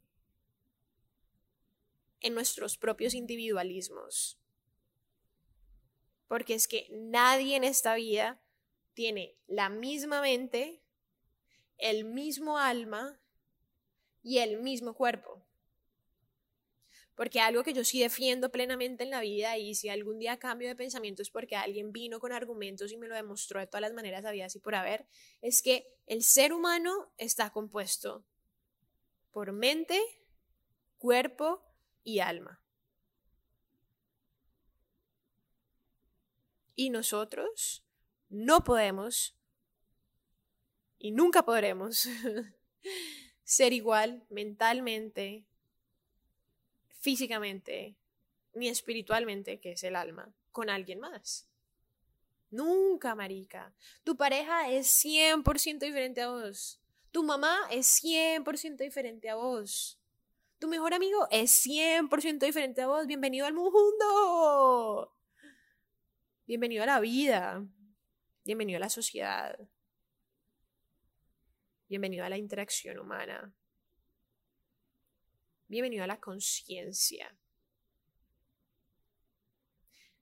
en 2.20 2.34
nuestros 2.34 2.78
propios 2.78 3.14
individualismos. 3.14 4.38
Porque 6.28 6.54
es 6.54 6.68
que 6.68 6.90
nadie 6.92 7.56
en 7.56 7.64
esta 7.64 7.96
vida 7.96 8.42
tiene 8.94 9.38
la 9.48 9.70
misma 9.70 10.20
mente, 10.20 10.84
el 11.78 12.04
mismo 12.04 12.58
alma 12.58 13.22
y 14.22 14.40
el 14.40 14.62
mismo 14.62 14.96
cuerpo. 14.96 15.47
Porque 17.18 17.40
algo 17.40 17.64
que 17.64 17.74
yo 17.74 17.84
sí 17.84 18.00
defiendo 18.00 18.52
plenamente 18.52 19.04
en 19.04 19.10
la 19.10 19.22
vida 19.22 19.58
y 19.58 19.74
si 19.74 19.90
algún 19.90 20.20
día 20.20 20.38
cambio 20.38 20.68
de 20.68 20.76
pensamiento 20.76 21.24
es 21.24 21.32
porque 21.32 21.56
alguien 21.56 21.92
vino 21.92 22.20
con 22.20 22.32
argumentos 22.32 22.92
y 22.92 22.98
me 22.98 23.08
lo 23.08 23.16
demostró 23.16 23.60
de 23.60 23.66
todas 23.66 23.82
las 23.82 23.94
maneras 23.94 24.24
habidas 24.24 24.56
y 24.56 24.60
por 24.60 24.76
haber, 24.76 25.08
es 25.42 25.64
que 25.64 25.88
el 26.06 26.22
ser 26.22 26.54
humano 26.54 27.12
está 27.18 27.50
compuesto 27.50 28.24
por 29.32 29.52
mente, 29.52 30.00
cuerpo 31.00 31.66
y 32.04 32.20
alma. 32.20 32.62
Y 36.76 36.92
nosotros 36.92 37.84
no 38.30 38.64
podemos 38.64 39.36
y 41.00 41.10
nunca 41.10 41.44
podremos 41.44 42.08
ser 43.44 43.74
igual 43.74 44.24
mentalmente, 44.30 45.47
físicamente, 47.08 47.96
ni 48.54 48.68
espiritualmente, 48.68 49.62
que 49.62 49.72
es 49.72 49.84
el 49.86 49.96
alma, 49.96 50.36
con 50.52 50.70
alguien 50.70 51.00
más. 51.00 51.50
Nunca, 52.50 53.16
marica. 53.16 53.74
Tu 54.04 54.18
pareja 54.18 54.70
es 54.70 54.88
100% 55.06 55.80
diferente 55.80 56.20
a 56.20 56.28
vos. 56.28 56.82
Tu 57.14 57.24
mamá 57.24 57.60
es 57.72 58.04
100% 58.04 58.84
diferente 58.84 59.30
a 59.30 59.36
vos. 59.36 60.02
Tu 60.60 60.68
mejor 60.68 60.94
amigo 60.94 61.30
es 61.32 61.66
100% 61.66 62.40
diferente 62.40 62.82
a 62.82 62.88
vos. 62.88 63.08
Bienvenido 63.08 63.46
al 63.46 63.54
mundo. 63.54 65.16
Bienvenido 66.46 66.84
a 66.84 66.88
la 66.88 67.00
vida. 67.00 67.66
Bienvenido 68.44 68.76
a 68.76 68.82
la 68.82 68.90
sociedad. 68.90 69.58
Bienvenido 71.88 72.26
a 72.26 72.30
la 72.30 72.38
interacción 72.38 73.00
humana. 73.00 73.57
Bienvenido 75.70 76.06
a 76.06 76.08
la 76.08 76.20
conciencia. 76.20 77.38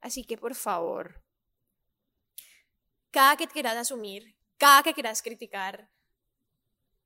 Así 0.02 0.24
que 0.24 0.38
por 0.38 0.56
favor, 0.56 1.24
cada 3.12 3.38
que 3.38 3.48
quieras 3.48 3.78
asumir, 3.78 4.36
cada 4.58 4.82
que 4.82 4.94
quieras 4.94 5.22
criticar, 5.22 5.90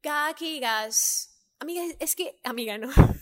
cada 0.01 0.33
que 0.35 0.45
digas, 0.45 1.45
amiga, 1.59 1.83
es 1.99 2.15
que, 2.15 2.39
amiga, 2.43 2.77
no. 2.77 2.89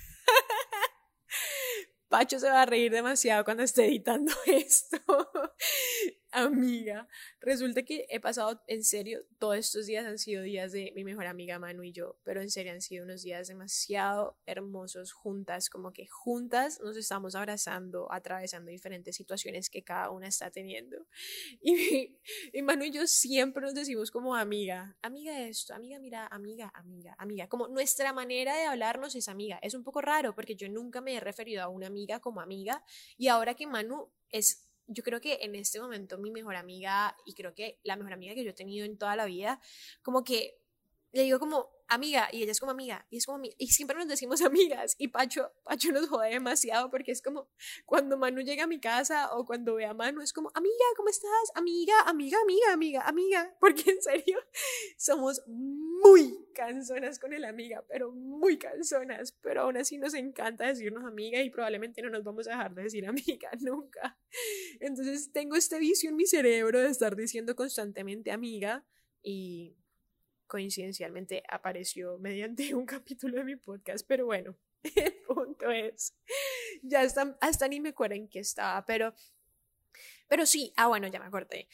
Pacho 2.09 2.39
se 2.39 2.49
va 2.49 2.61
a 2.61 2.65
reír 2.65 2.91
demasiado 2.91 3.43
cuando 3.43 3.63
esté 3.63 3.85
editando 3.85 4.31
esto. 4.45 4.97
amiga. 6.31 7.07
Resulta 7.39 7.83
que 7.83 8.05
he 8.09 8.19
pasado, 8.19 8.61
en 8.67 8.83
serio, 8.83 9.21
todos 9.39 9.57
estos 9.57 9.85
días 9.85 10.05
han 10.05 10.17
sido 10.17 10.43
días 10.43 10.71
de 10.71 10.91
mi 10.95 11.03
mejor 11.03 11.25
amiga 11.27 11.59
Manu 11.59 11.83
y 11.83 11.91
yo, 11.91 12.19
pero 12.23 12.41
en 12.41 12.49
serio 12.49 12.73
han 12.73 12.81
sido 12.81 13.05
unos 13.05 13.23
días 13.23 13.47
demasiado 13.47 14.37
hermosos 14.45 15.13
juntas, 15.13 15.69
como 15.69 15.93
que 15.93 16.07
juntas 16.07 16.79
nos 16.81 16.97
estamos 16.97 17.35
abrazando, 17.35 18.11
atravesando 18.11 18.71
diferentes 18.71 19.15
situaciones 19.15 19.69
que 19.69 19.83
cada 19.83 20.09
una 20.11 20.27
está 20.27 20.51
teniendo. 20.51 20.97
Y, 22.53 22.61
Manu 22.61 22.85
y 22.85 22.91
yo 22.91 23.07
siempre 23.07 23.61
nos 23.61 23.73
decimos 23.73 24.11
como 24.11 24.35
amiga, 24.35 24.97
amiga 25.01 25.41
esto, 25.41 25.73
amiga 25.73 25.99
mira, 25.99 26.27
amiga, 26.27 26.71
amiga, 26.73 27.15
amiga, 27.17 27.47
como 27.47 27.67
nuestra 27.67 28.13
manera 28.13 28.55
de 28.55 28.65
hablarnos 28.65 29.15
es 29.15 29.27
amiga. 29.27 29.59
Es 29.61 29.73
un 29.73 29.83
poco 29.83 30.01
raro 30.01 30.35
porque 30.35 30.55
yo 30.55 30.69
nunca 30.69 31.01
me 31.01 31.15
he 31.15 31.19
referido 31.19 31.63
a 31.63 31.67
una 31.67 31.87
amiga 31.87 32.19
como 32.19 32.41
amiga 32.41 32.83
y 33.17 33.27
ahora 33.27 33.53
que 33.53 33.67
Manu 33.67 34.11
es 34.29 34.66
yo 34.87 35.03
creo 35.03 35.21
que 35.21 35.39
en 35.41 35.55
este 35.55 35.79
momento 35.79 36.17
mi 36.17 36.31
mejor 36.31 36.55
amiga 36.55 37.15
y 37.25 37.33
creo 37.33 37.53
que 37.53 37.79
la 37.83 37.95
mejor 37.95 38.13
amiga 38.13 38.33
que 38.33 38.43
yo 38.43 38.51
he 38.51 38.53
tenido 38.53 38.85
en 38.85 38.97
toda 38.97 39.15
la 39.15 39.25
vida, 39.25 39.59
como 40.01 40.23
que 40.23 40.59
le 41.11 41.23
digo 41.23 41.39
como, 41.39 41.69
amiga, 41.87 42.29
y 42.31 42.43
ella 42.43 42.51
es 42.51 42.59
como 42.59 42.71
amiga, 42.71 43.05
y 43.09 43.17
es 43.17 43.25
como 43.25 43.43
y 43.57 43.67
siempre 43.67 43.97
nos 43.97 44.07
decimos 44.07 44.41
amigas, 44.41 44.95
y 44.97 45.09
Pacho, 45.09 45.51
Pacho 45.63 45.91
nos 45.91 46.07
jode 46.07 46.29
demasiado 46.29 46.89
porque 46.89 47.11
es 47.11 47.21
como 47.21 47.49
cuando 47.85 48.17
Manu 48.17 48.41
llega 48.41 48.63
a 48.63 48.67
mi 48.67 48.79
casa 48.79 49.35
o 49.35 49.45
cuando 49.45 49.75
ve 49.75 49.85
a 49.85 49.93
Manu 49.93 50.21
es 50.21 50.33
como, 50.33 50.51
amiga, 50.53 50.85
¿cómo 50.95 51.09
estás? 51.09 51.51
Amiga, 51.55 51.93
amiga, 52.05 52.37
amiga, 52.41 52.73
amiga, 52.73 53.01
amiga, 53.01 53.55
porque 53.59 53.91
en 53.91 54.01
serio 54.01 54.39
somos 54.97 55.41
muy 55.47 56.47
canzonas 56.53 57.19
con 57.19 57.33
el 57.33 57.45
amiga, 57.45 57.83
pero 57.87 58.11
muy 58.11 58.57
canzonas, 58.57 59.31
pero 59.41 59.61
aún 59.61 59.77
así 59.77 59.97
nos 59.97 60.13
encanta 60.13 60.67
decirnos 60.67 61.05
amiga 61.05 61.41
y 61.41 61.49
probablemente 61.49 62.01
no 62.01 62.09
nos 62.09 62.23
vamos 62.23 62.47
a 62.47 62.51
dejar 62.51 62.73
de 62.73 62.83
decir 62.83 63.05
amiga 63.07 63.49
nunca. 63.59 64.17
Entonces 64.79 65.31
tengo 65.31 65.55
este 65.55 65.79
vicio 65.79 66.09
en 66.09 66.15
mi 66.15 66.25
cerebro 66.25 66.79
de 66.79 66.89
estar 66.89 67.15
diciendo 67.15 67.55
constantemente 67.55 68.31
amiga 68.31 68.85
y 69.21 69.75
coincidencialmente 70.47 71.43
apareció 71.49 72.17
mediante 72.19 72.73
un 72.75 72.85
capítulo 72.85 73.37
de 73.37 73.43
mi 73.43 73.55
podcast, 73.55 74.05
pero 74.07 74.25
bueno, 74.25 74.55
el 74.83 75.13
punto 75.27 75.69
es, 75.71 76.15
ya 76.81 77.01
hasta, 77.01 77.37
hasta 77.41 77.67
ni 77.67 77.79
me 77.79 77.89
acuerdo 77.89 78.15
en 78.15 78.27
qué 78.27 78.39
estaba, 78.39 78.83
pero, 78.85 79.13
pero 80.27 80.45
sí, 80.45 80.73
ah 80.77 80.87
bueno, 80.87 81.07
ya 81.07 81.19
me 81.19 81.25
acordé. 81.25 81.67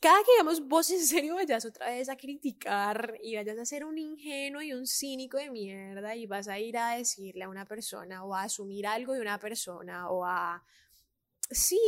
Cada 0.00 0.22
que 0.22 0.32
digamos 0.32 0.60
vos 0.68 0.90
en 0.90 1.00
serio 1.00 1.34
vayas 1.36 1.64
otra 1.64 1.86
vez 1.86 2.10
a 2.10 2.16
criticar 2.16 3.18
y 3.22 3.36
vayas 3.36 3.58
a 3.58 3.64
ser 3.64 3.84
un 3.84 3.96
ingenuo 3.96 4.60
y 4.60 4.74
un 4.74 4.86
cínico 4.86 5.38
de 5.38 5.50
mierda 5.50 6.14
y 6.14 6.26
vas 6.26 6.46
a 6.48 6.58
ir 6.58 6.76
a 6.76 6.96
decirle 6.96 7.44
a 7.44 7.48
una 7.48 7.64
persona 7.64 8.22
o 8.22 8.34
a 8.34 8.42
asumir 8.42 8.86
algo 8.86 9.14
de 9.14 9.22
una 9.22 9.38
persona 9.38 10.10
o 10.10 10.26
a, 10.26 10.62
sí, 11.50 11.78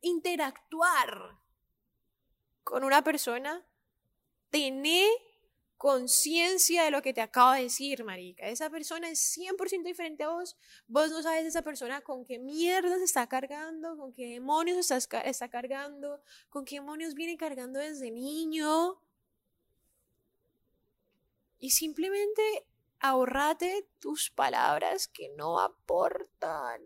interactuar 0.00 1.38
con 2.62 2.82
una 2.82 3.04
persona, 3.04 3.64
tené 4.54 5.10
conciencia 5.76 6.84
de 6.84 6.92
lo 6.92 7.02
que 7.02 7.12
te 7.12 7.20
acabo 7.20 7.54
de 7.54 7.62
decir, 7.62 8.04
marica. 8.04 8.46
Esa 8.46 8.70
persona 8.70 9.10
es 9.10 9.36
100% 9.36 9.82
diferente 9.82 10.22
a 10.22 10.28
vos. 10.28 10.56
Vos 10.86 11.10
no 11.10 11.20
sabes 11.22 11.44
esa 11.44 11.62
persona 11.62 12.02
con 12.02 12.24
qué 12.24 12.38
mierda 12.38 12.96
se 12.98 13.04
está 13.04 13.26
cargando, 13.26 13.96
con 13.96 14.12
qué 14.12 14.28
demonios 14.28 14.92
está, 14.92 15.20
está 15.22 15.48
cargando, 15.48 16.22
con 16.50 16.64
qué 16.64 16.76
demonios 16.76 17.14
viene 17.14 17.36
cargando 17.36 17.80
desde 17.80 18.12
niño. 18.12 19.00
Y 21.58 21.70
simplemente 21.70 22.68
ahorrate 23.00 23.88
tus 23.98 24.30
palabras 24.30 25.08
que 25.08 25.30
no 25.30 25.58
aportan. 25.58 26.80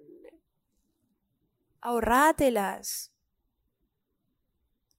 Ahorrátelas. 1.83 3.13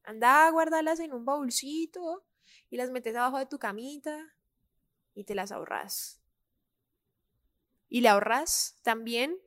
Anda 0.03 0.45
a 0.45 0.51
guardarlas 0.51 0.99
en 0.99 1.13
un 1.13 1.25
baúlcito 1.25 2.28
y 2.69 2.77
las 2.77 2.91
metes 2.91 3.15
abajo 3.15 3.39
de 3.39 3.45
tu 3.45 3.59
camita 3.59 4.35
y 5.13 5.23
te 5.23 5.35
las 5.35 5.51
ahorras. 5.51 6.21
Y 7.89 8.01
le 8.01 8.09
ahorras 8.09 8.79
también 8.83 9.37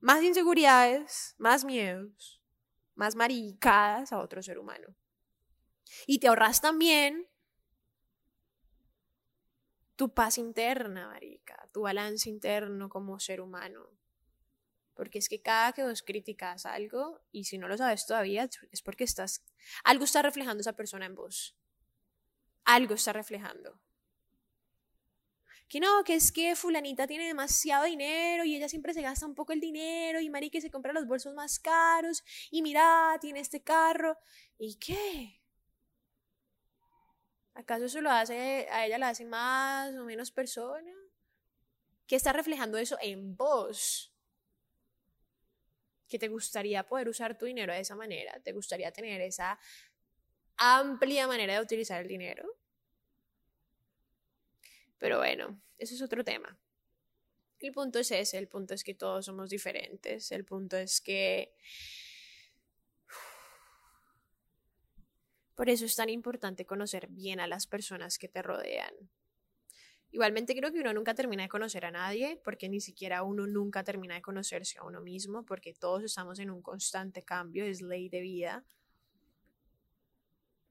más 0.00 0.22
inseguridades, 0.22 1.34
más 1.38 1.64
miedos, 1.64 2.40
más 2.94 3.16
maricadas 3.16 4.12
a 4.12 4.20
otro 4.20 4.42
ser 4.42 4.58
humano. 4.58 4.94
Y 6.06 6.20
te 6.20 6.28
ahorras 6.28 6.60
también 6.60 7.28
tu 9.96 10.14
paz 10.14 10.38
interna, 10.38 11.08
marica, 11.08 11.68
tu 11.72 11.82
balance 11.82 12.28
interno 12.28 12.88
como 12.88 13.18
ser 13.18 13.40
humano. 13.40 13.88
Porque 14.94 15.18
es 15.18 15.28
que 15.28 15.42
cada 15.42 15.72
que 15.72 15.82
vos 15.82 16.02
criticas 16.02 16.66
algo, 16.66 17.20
y 17.32 17.44
si 17.44 17.58
no 17.58 17.66
lo 17.66 17.76
sabes 17.76 18.06
todavía, 18.06 18.48
es 18.70 18.82
porque 18.82 19.04
estás, 19.04 19.44
algo 19.82 20.04
está 20.04 20.22
reflejando 20.22 20.60
esa 20.60 20.74
persona 20.74 21.06
en 21.06 21.16
vos 21.16 21.57
algo 22.68 22.94
está 22.94 23.12
reflejando. 23.12 23.80
Que 25.68 25.80
no, 25.80 26.04
que 26.04 26.14
es 26.14 26.32
que 26.32 26.54
fulanita 26.54 27.06
tiene 27.06 27.26
demasiado 27.26 27.84
dinero 27.84 28.44
y 28.44 28.56
ella 28.56 28.68
siempre 28.68 28.94
se 28.94 29.02
gasta 29.02 29.26
un 29.26 29.34
poco 29.34 29.52
el 29.52 29.60
dinero 29.60 30.20
y 30.20 30.30
Mari 30.30 30.50
se 30.60 30.70
compra 30.70 30.92
los 30.92 31.06
bolsos 31.06 31.34
más 31.34 31.58
caros 31.58 32.22
y 32.50 32.62
mira, 32.62 33.16
tiene 33.20 33.40
este 33.40 33.62
carro. 33.62 34.18
¿Y 34.58 34.78
qué? 34.78 35.40
¿Acaso 37.54 37.86
eso 37.86 38.00
lo 38.00 38.10
hace, 38.10 38.68
a 38.70 38.86
ella 38.86 38.98
la 38.98 39.08
hace 39.08 39.24
más 39.24 39.94
o 39.96 40.04
menos 40.04 40.30
persona? 40.30 40.92
¿Qué 42.06 42.16
está 42.16 42.32
reflejando 42.32 42.78
eso 42.78 42.96
en 43.00 43.36
vos? 43.36 44.12
que 46.08 46.18
te 46.18 46.28
gustaría 46.28 46.82
poder 46.84 47.08
usar 47.08 47.36
tu 47.36 47.44
dinero 47.44 47.72
de 47.72 47.80
esa 47.80 47.94
manera, 47.94 48.40
te 48.40 48.52
gustaría 48.52 48.90
tener 48.90 49.20
esa 49.20 49.58
amplia 50.58 51.26
manera 51.26 51.54
de 51.54 51.60
utilizar 51.60 52.02
el 52.02 52.08
dinero. 52.08 52.58
Pero 54.98 55.18
bueno, 55.18 55.60
eso 55.78 55.94
es 55.94 56.02
otro 56.02 56.24
tema. 56.24 56.58
El 57.60 57.72
punto 57.72 57.98
es 57.98 58.10
ese, 58.10 58.38
el 58.38 58.48
punto 58.48 58.74
es 58.74 58.84
que 58.84 58.94
todos 58.94 59.26
somos 59.26 59.50
diferentes, 59.50 60.32
el 60.32 60.44
punto 60.44 60.76
es 60.76 61.00
que... 61.00 61.54
Por 65.56 65.68
eso 65.68 65.86
es 65.86 65.96
tan 65.96 66.08
importante 66.08 66.66
conocer 66.66 67.08
bien 67.08 67.40
a 67.40 67.48
las 67.48 67.66
personas 67.66 68.18
que 68.18 68.28
te 68.28 68.42
rodean. 68.42 68.94
Igualmente 70.10 70.56
creo 70.56 70.72
que 70.72 70.80
uno 70.80 70.94
nunca 70.94 71.14
termina 71.14 71.42
de 71.42 71.48
conocer 71.48 71.84
a 71.84 71.90
nadie, 71.90 72.40
porque 72.42 72.68
ni 72.68 72.80
siquiera 72.80 73.22
uno 73.22 73.46
nunca 73.46 73.84
termina 73.84 74.14
de 74.14 74.22
conocerse 74.22 74.78
a 74.78 74.84
uno 74.84 75.00
mismo, 75.00 75.44
porque 75.44 75.74
todos 75.74 76.02
estamos 76.02 76.38
en 76.38 76.50
un 76.50 76.62
constante 76.62 77.24
cambio, 77.24 77.64
es 77.64 77.82
ley 77.82 78.08
de 78.08 78.20
vida. 78.20 78.64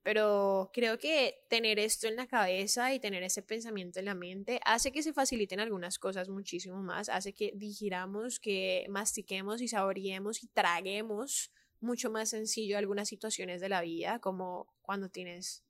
Pero 0.08 0.70
creo 0.72 0.98
que 0.98 1.44
tener 1.50 1.80
esto 1.80 2.08
en 2.08 2.16
la 2.16 2.28
cabeza 2.28 2.94
y 2.94 3.00
tener 3.02 3.24
ese 3.24 3.42
pensamiento 3.42 4.00
en 4.00 4.06
la 4.06 4.16
mente 4.16 4.62
hace 4.64 4.94
que 4.94 5.04
se 5.04 5.12
faciliten 5.12 5.60
algunas 5.60 6.00
cosas 6.00 6.30
muchísimo 6.30 6.82
más, 6.82 7.10
hace 7.10 7.34
que 7.34 7.52
digiramos, 7.54 8.40
que 8.40 8.86
mastiquemos 8.88 9.62
y 9.62 9.68
saboreemos 9.68 10.44
y 10.44 10.48
traguemos 10.48 11.52
mucho 11.82 12.10
más 12.10 12.30
sencillo 12.30 12.78
algunas 12.78 13.10
situaciones 13.10 13.60
de 13.60 13.68
la 13.68 13.82
vida, 13.82 14.20
como 14.20 14.74
cuando 14.82 15.10
tienes 15.10 15.66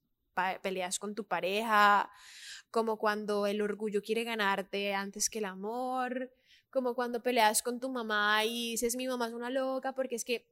peleas 0.61 0.99
con 0.99 1.15
tu 1.15 1.25
pareja, 1.25 2.07
como 2.69 2.99
cuando 2.99 3.47
el 3.47 3.59
orgullo 3.59 4.03
quiere 4.03 4.23
ganarte 4.23 4.93
antes 4.93 5.31
que 5.31 5.39
el 5.39 5.45
amor, 5.45 6.31
como 6.69 6.93
cuando 6.93 7.23
peleas 7.23 7.63
con 7.63 7.79
tu 7.79 7.89
mamá 7.89 8.45
y 8.45 8.73
dices 8.73 8.97
mi 8.97 9.07
mamá 9.07 9.29
es 9.29 9.33
una 9.33 9.49
loca 9.49 9.93
porque 9.95 10.13
es 10.13 10.23
que 10.23 10.47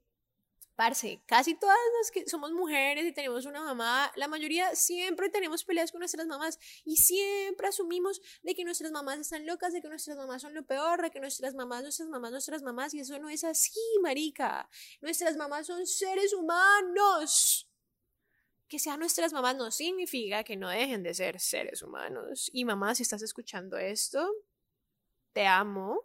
Parce, 0.75 1.21
casi 1.25 1.55
todas 1.55 1.77
las 1.99 2.11
que 2.11 2.27
somos 2.27 2.51
mujeres 2.51 3.05
y 3.05 3.13
tenemos 3.13 3.45
una 3.45 3.63
mamá, 3.63 4.11
la 4.17 4.27
mayoría 4.27 4.75
siempre 4.75 5.29
tenemos 5.29 5.63
peleas 5.63 5.89
con 5.89 5.99
nuestras 5.99 6.27
mamás 6.27 6.59
y 6.83 6.97
siempre 6.97 7.69
asumimos 7.69 8.21
de 8.43 8.53
que 8.55 8.65
nuestras 8.65 8.91
mamás 8.91 9.19
están 9.19 9.45
locas, 9.45 9.71
de 9.71 9.81
que 9.81 9.87
nuestras 9.87 10.17
mamás 10.17 10.41
son 10.41 10.53
lo 10.53 10.65
peor, 10.65 11.01
de 11.01 11.11
que 11.11 11.21
nuestras 11.21 11.55
mamás, 11.55 11.83
nuestras 11.83 12.09
mamás, 12.09 12.31
nuestras 12.31 12.61
mamás, 12.61 12.93
y 12.93 12.99
eso 12.99 13.17
no 13.19 13.29
es 13.29 13.45
así, 13.45 13.79
marica. 14.01 14.69
Nuestras 14.99 15.37
mamás 15.37 15.67
son 15.67 15.87
seres 15.87 16.33
humanos. 16.33 17.69
Que 18.67 18.77
sean 18.77 18.99
nuestras 18.99 19.31
mamás 19.31 19.55
no 19.55 19.71
significa 19.71 20.43
que 20.43 20.57
no 20.57 20.67
dejen 20.67 21.03
de 21.03 21.13
ser 21.13 21.39
seres 21.39 21.83
humanos. 21.83 22.49
Y 22.51 22.65
mamá, 22.65 22.95
si 22.95 23.03
estás 23.03 23.21
escuchando 23.21 23.77
esto, 23.77 24.29
te 25.31 25.45
amo. 25.45 26.01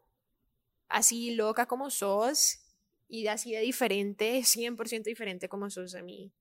Así 0.88 1.34
loca 1.34 1.66
como 1.66 1.90
sos, 1.90 2.60
y 3.10 3.26
así 3.26 3.52
de 3.52 3.60
diferente, 3.60 4.42
100% 4.44 5.02
diferente 5.10 5.48
como 5.48 5.68
sos 5.68 5.94
a 5.94 6.02
mí. 6.02 6.32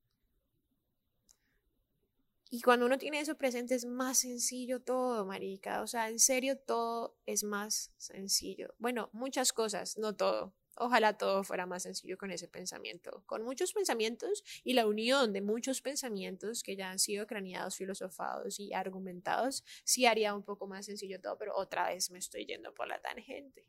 Y 2.51 2.61
cuando 2.61 2.85
uno 2.85 2.97
tiene 2.97 3.19
eso 3.19 3.35
presente 3.35 3.75
es 3.75 3.85
más 3.85 4.19
sencillo 4.19 4.79
todo, 4.81 5.25
marica. 5.25 5.81
O 5.81 5.87
sea, 5.87 6.09
en 6.09 6.19
serio 6.19 6.57
todo 6.57 7.15
es 7.25 7.43
más 7.43 7.91
sencillo. 7.97 8.73
Bueno, 8.79 9.09
muchas 9.13 9.53
cosas, 9.53 9.97
no 9.97 10.15
todo. 10.15 10.53
Ojalá 10.75 11.17
todo 11.17 11.43
fuera 11.43 11.65
más 11.65 11.83
sencillo 11.83 12.17
con 12.17 12.31
ese 12.31 12.47
pensamiento. 12.47 13.23
Con 13.25 13.43
muchos 13.43 13.73
pensamientos 13.73 14.43
y 14.63 14.73
la 14.73 14.87
unión 14.87 15.33
de 15.33 15.41
muchos 15.41 15.81
pensamientos 15.81 16.63
que 16.63 16.75
ya 16.75 16.89
han 16.89 16.99
sido 16.99 17.27
craneados, 17.27 17.75
filosofados 17.75 18.59
y 18.59 18.73
argumentados, 18.73 19.63
sí 19.83 20.05
haría 20.05 20.33
un 20.33 20.43
poco 20.43 20.67
más 20.67 20.85
sencillo 20.85 21.19
todo, 21.19 21.37
pero 21.37 21.55
otra 21.55 21.89
vez 21.89 22.09
me 22.11 22.19
estoy 22.19 22.45
yendo 22.45 22.73
por 22.73 22.87
la 22.87 22.99
tangente. 23.01 23.65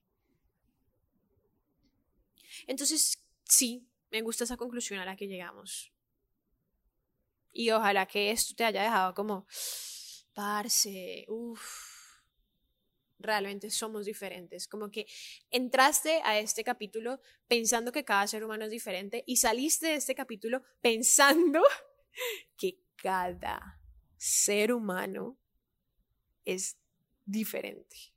Entonces, 2.67 3.23
sí, 3.45 3.89
me 4.11 4.23
gusta 4.23 4.45
esa 4.45 4.57
conclusión 4.57 5.01
a 5.01 5.05
la 5.05 5.17
que 5.17 5.27
llegamos. 5.27 5.93
Y 7.53 7.71
ojalá 7.71 8.07
que 8.07 8.31
esto 8.31 8.55
te 8.55 8.65
haya 8.65 8.83
dejado 8.83 9.15
como, 9.15 9.47
parce, 10.35 11.25
uff, 11.29 11.91
realmente 13.19 13.71
somos 13.71 14.07
diferentes. 14.07 14.67
Como 14.67 14.91
que 14.91 15.07
entraste 15.51 16.21
a 16.25 16.39
este 16.39 16.65
capítulo 16.65 17.21
pensando 17.49 17.93
que 17.93 18.05
cada 18.05 18.27
ser 18.27 18.45
humano 18.45 18.65
es 18.65 18.71
diferente 18.71 19.25
y 19.27 19.37
saliste 19.37 19.89
de 19.89 19.95
este 19.95 20.15
capítulo 20.15 20.63
pensando 20.81 21.63
que 22.57 22.79
cada 22.97 23.81
ser 24.17 24.73
humano 24.73 25.39
es 26.45 26.77
diferente. 27.25 28.10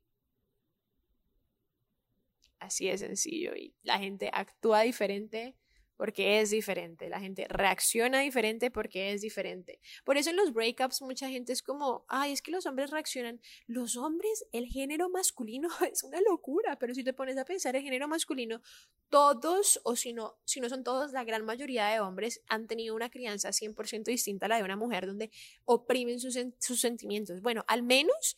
Así 2.64 2.88
de 2.88 2.98
sencillo. 2.98 3.56
Y 3.56 3.76
la 3.84 4.00
gente 4.00 4.30
actúa 4.32 4.82
diferente 4.82 5.56
porque 5.98 6.40
es 6.40 6.50
diferente. 6.50 7.10
La 7.10 7.20
gente 7.20 7.46
reacciona 7.50 8.22
diferente 8.22 8.72
porque 8.72 9.12
es 9.12 9.22
diferente. 9.22 9.80
Por 10.06 10.18
eso 10.18 10.30
en 10.30 10.38
los 10.38 10.54
breakups 10.54 11.02
mucha 11.02 11.30
gente 11.30 11.52
es 11.52 11.62
como, 11.62 12.06
ay, 12.08 12.32
es 12.32 12.42
que 12.42 12.52
los 12.52 12.66
hombres 12.66 12.90
reaccionan. 12.90 13.42
Los 13.68 13.98
hombres, 13.98 14.46
el 14.54 14.68
género 14.68 15.10
masculino 15.10 15.68
es 15.92 16.04
una 16.04 16.22
locura, 16.22 16.80
pero 16.80 16.94
si 16.94 17.04
te 17.04 17.14
pones 17.14 17.38
a 17.38 17.44
pensar 17.44 17.76
el 17.76 17.84
género 17.84 18.08
masculino, 18.08 18.62
todos, 19.10 19.82
o 19.84 19.98
si 19.98 20.14
no, 20.14 20.38
si 20.46 20.62
no 20.62 20.70
son 20.70 20.86
todos, 20.86 21.12
la 21.12 21.26
gran 21.26 21.44
mayoría 21.44 21.88
de 21.88 22.00
hombres 22.00 22.42
han 22.48 22.68
tenido 22.68 22.96
una 22.96 23.10
crianza 23.10 23.50
100% 23.50 24.06
distinta 24.06 24.46
a 24.46 24.50
la 24.50 24.58
de 24.58 24.64
una 24.64 24.78
mujer 24.78 25.06
donde 25.06 25.32
oprimen 25.66 26.22
sus, 26.22 26.38
sus 26.60 26.80
sentimientos. 26.80 27.42
Bueno, 27.42 27.66
al 27.68 27.84
menos 27.84 28.38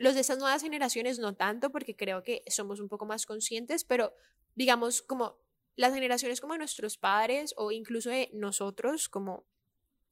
los 0.00 0.14
de 0.14 0.20
estas 0.22 0.38
nuevas 0.38 0.62
generaciones 0.62 1.18
no 1.18 1.34
tanto, 1.34 1.70
porque 1.70 1.94
creo 1.94 2.22
que 2.22 2.42
somos 2.46 2.80
un 2.80 2.88
poco 2.88 3.04
más 3.04 3.26
conscientes, 3.26 3.84
pero 3.84 4.14
digamos 4.54 5.02
como 5.02 5.36
las 5.76 5.92
generaciones 5.92 6.40
como 6.40 6.56
nuestros 6.56 6.96
padres 6.96 7.52
o 7.58 7.70
incluso 7.70 8.08
de 8.08 8.30
nosotros, 8.32 9.10
como, 9.10 9.44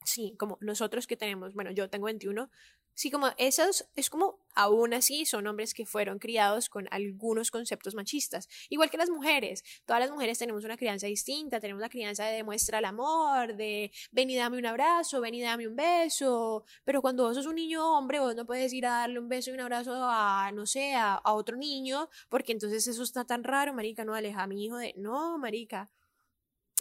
sí, 0.05 0.37
como 0.38 0.59
nosotros 0.61 1.07
que 1.07 1.16
tenemos, 1.16 1.55
bueno, 1.55 1.70
yo 1.70 1.88
tengo 1.88 2.05
21, 2.05 2.51
Sí, 2.98 3.12
como 3.12 3.28
esos, 3.37 3.87
es 3.94 4.11
como 4.11 4.40
aún 4.56 4.92
así 4.92 5.24
son 5.24 5.46
hombres 5.46 5.72
que 5.72 5.87
fueron 5.87 6.18
criados 6.18 6.68
con 6.68 6.88
algunos 6.90 7.52
conceptos 7.52 7.94
machistas, 7.94 8.48
igual 8.70 8.90
que 8.90 8.96
las 8.96 9.08
mujeres. 9.08 9.62
Todas 9.87 10.00
las 10.00 10.11
mujeres 10.11 10.37
tenemos 10.37 10.64
una 10.64 10.76
crianza 10.76 11.06
distinta, 11.06 11.61
tenemos 11.61 11.80
la 11.80 11.90
crianza 11.90 12.24
de 12.24 12.34
demuestra 12.34 12.80
el 12.80 12.84
amor, 12.87 13.54
de 13.54 13.92
ven 14.11 14.30
y 14.30 14.37
dame 14.37 14.58
un 14.58 14.66
abrazo, 14.66 15.20
ven 15.20 15.34
y 15.34 15.42
dame 15.42 15.68
un 15.68 15.76
beso, 15.76 16.64
pero 16.84 17.00
cuando 17.00 17.22
vos 17.22 17.37
sos 17.37 17.46
un 17.46 17.54
niño 17.54 17.88
hombre, 17.96 18.18
vos 18.18 18.34
no 18.34 18.44
puedes 18.46 18.72
ir 18.72 18.84
a 18.87 18.90
darle 18.90 19.20
un 19.20 19.28
beso 19.28 19.50
y 19.50 19.54
un 19.54 19.61
abrazo 19.61 19.92
a, 19.94 20.50
no 20.52 20.66
sé, 20.66 20.94
a, 20.96 21.14
a 21.14 21.34
otro 21.34 21.56
niño, 21.56 22.08
porque 22.28 22.50
entonces 22.50 22.88
eso 22.88 23.04
está 23.04 23.24
tan 23.24 23.44
raro, 23.44 23.72
marica, 23.74 24.04
no 24.04 24.16
aleja 24.16 24.42
a 24.42 24.48
mi 24.48 24.64
hijo 24.64 24.76
de, 24.76 24.92
no, 24.96 25.38
marica, 25.38 25.88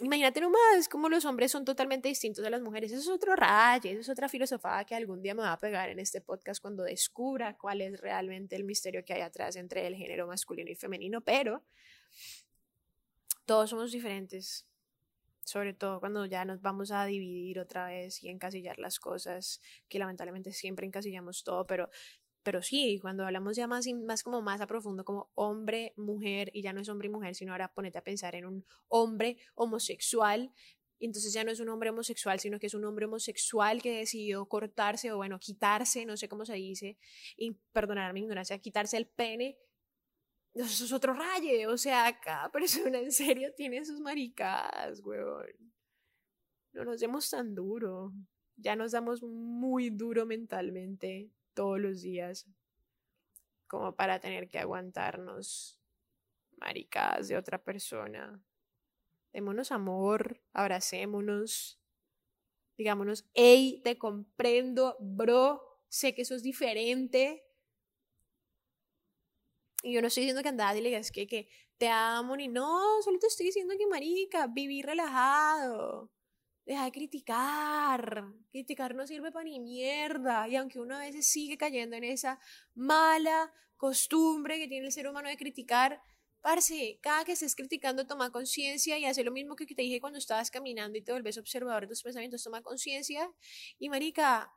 imagínate 0.02 0.40
nomás 0.40 0.88
cómo 0.88 1.08
los 1.08 1.24
hombres 1.24 1.50
son 1.50 1.64
totalmente 1.64 2.08
distintos 2.08 2.44
de 2.44 2.50
las 2.50 2.60
mujeres. 2.60 2.92
Eso 2.92 3.00
es 3.00 3.08
otro 3.08 3.34
rayo, 3.34 3.90
eso 3.90 4.00
es 4.00 4.08
otra 4.08 4.28
filosofía 4.28 4.84
que 4.86 4.94
algún 4.94 5.22
día 5.22 5.34
me 5.34 5.42
va 5.42 5.52
a 5.52 5.60
pegar 5.60 5.88
en 5.88 5.98
este 5.98 6.20
podcast 6.20 6.60
cuando 6.60 6.84
descubra 6.84 7.56
cuál 7.56 7.80
es 7.80 8.00
realmente 8.00 8.56
el 8.56 8.64
misterio 8.64 9.04
que 9.04 9.14
hay 9.14 9.22
atrás 9.22 9.56
entre 9.56 9.86
el 9.86 9.94
género 9.96 10.26
masculino 10.26 10.70
y 10.70 10.74
femenino, 10.74 11.20
pero 11.20 11.64
todos 13.44 13.70
somos 13.70 13.92
diferentes. 13.92 14.66
Sobre 15.44 15.72
todo 15.72 15.98
cuando 15.98 16.26
ya 16.26 16.44
nos 16.44 16.60
vamos 16.60 16.90
a 16.90 17.06
dividir 17.06 17.58
otra 17.58 17.86
vez 17.86 18.22
y 18.22 18.28
encasillar 18.28 18.78
las 18.78 19.00
cosas, 19.00 19.62
que 19.88 19.98
lamentablemente 19.98 20.52
siempre 20.52 20.86
encasillamos 20.86 21.42
todo, 21.42 21.66
pero 21.66 21.88
pero 22.42 22.62
sí, 22.62 22.98
cuando 23.00 23.24
hablamos 23.24 23.56
ya 23.56 23.66
más, 23.66 23.86
más 24.06 24.22
como 24.22 24.42
más 24.42 24.60
a 24.60 24.66
profundo, 24.66 25.04
como 25.04 25.30
hombre, 25.34 25.92
mujer, 25.96 26.50
y 26.52 26.62
ya 26.62 26.72
no 26.72 26.80
es 26.80 26.88
hombre 26.88 27.08
y 27.08 27.10
mujer, 27.10 27.34
sino 27.34 27.52
ahora 27.52 27.72
ponete 27.72 27.98
a 27.98 28.04
pensar 28.04 28.34
en 28.34 28.46
un 28.46 28.64
hombre 28.88 29.38
homosexual, 29.54 30.52
y 30.98 31.06
entonces 31.06 31.32
ya 31.32 31.44
no 31.44 31.50
es 31.50 31.60
un 31.60 31.68
hombre 31.68 31.90
homosexual, 31.90 32.40
sino 32.40 32.58
que 32.58 32.66
es 32.66 32.74
un 32.74 32.84
hombre 32.84 33.06
homosexual 33.06 33.80
que 33.80 33.98
decidió 33.98 34.46
cortarse 34.46 35.12
o 35.12 35.16
bueno, 35.16 35.38
quitarse, 35.38 36.04
no 36.06 36.16
sé 36.16 36.28
cómo 36.28 36.44
se 36.44 36.54
dice, 36.54 36.98
y 37.36 37.52
perdonar 37.72 38.12
mi 38.12 38.20
ignorancia, 38.20 38.58
quitarse 38.58 38.96
el 38.96 39.06
pene. 39.06 39.58
Eso 40.54 40.84
es 40.84 40.92
otro 40.92 41.14
raye, 41.14 41.66
o 41.68 41.76
sea, 41.76 42.18
cada 42.20 42.50
persona 42.50 42.98
en 42.98 43.12
serio 43.12 43.52
tiene 43.54 43.84
sus 43.84 44.00
maricadas, 44.00 45.00
weón. 45.04 45.46
No 46.72 46.84
nos 46.84 47.00
demos 47.00 47.30
tan 47.30 47.54
duro, 47.54 48.12
ya 48.56 48.74
nos 48.74 48.92
damos 48.92 49.22
muy 49.22 49.90
duro 49.90 50.26
mentalmente 50.26 51.30
todos 51.58 51.80
los 51.80 52.02
días 52.02 52.46
como 53.66 53.96
para 53.96 54.20
tener 54.20 54.46
que 54.46 54.60
aguantarnos 54.60 55.80
maricadas 56.56 57.26
de 57.26 57.36
otra 57.36 57.60
persona. 57.60 58.40
Démonos 59.32 59.72
amor, 59.72 60.40
abracémonos, 60.52 61.82
digámonos, 62.76 63.28
hey, 63.34 63.80
te 63.82 63.98
comprendo, 63.98 64.96
bro, 65.00 65.60
sé 65.88 66.14
que 66.14 66.22
eso 66.22 66.36
es 66.36 66.44
diferente. 66.44 67.44
Y 69.82 69.94
yo 69.94 70.00
no 70.00 70.06
estoy 70.06 70.20
diciendo 70.20 70.44
que 70.44 70.50
andás 70.50 70.76
y 70.76 70.80
le 70.80 71.02
que, 71.12 71.26
que 71.26 71.48
te 71.76 71.88
amo 71.88 72.36
ni 72.36 72.46
no, 72.46 73.02
solo 73.02 73.18
te 73.18 73.26
estoy 73.26 73.46
diciendo 73.46 73.74
que 73.76 73.88
marica, 73.88 74.46
viví 74.46 74.80
relajado. 74.80 76.08
Deja 76.68 76.84
de 76.84 76.92
criticar. 76.92 78.26
Criticar 78.50 78.94
no 78.94 79.06
sirve 79.06 79.32
para 79.32 79.44
ni 79.44 79.58
mierda. 79.58 80.46
Y 80.48 80.56
aunque 80.56 80.78
uno 80.78 80.96
a 80.96 80.98
veces 80.98 81.26
sigue 81.26 81.56
cayendo 81.56 81.96
en 81.96 82.04
esa 82.04 82.38
mala 82.74 83.50
costumbre 83.78 84.58
que 84.58 84.68
tiene 84.68 84.84
el 84.84 84.92
ser 84.92 85.08
humano 85.08 85.30
de 85.30 85.38
criticar, 85.38 86.02
parce, 86.42 86.98
cada 87.00 87.24
que 87.24 87.32
estés 87.32 87.56
criticando, 87.56 88.06
toma 88.06 88.30
conciencia 88.30 88.98
y 88.98 89.06
hace 89.06 89.24
lo 89.24 89.32
mismo 89.32 89.56
que 89.56 89.64
te 89.64 89.80
dije 89.80 89.98
cuando 89.98 90.18
estabas 90.18 90.50
caminando 90.50 90.98
y 90.98 91.00
te 91.00 91.10
vuelves 91.10 91.38
observador 91.38 91.84
de 91.84 91.88
tus 91.88 92.02
pensamientos, 92.02 92.42
toma 92.44 92.60
conciencia. 92.60 93.30
Y 93.78 93.88
marica, 93.88 94.52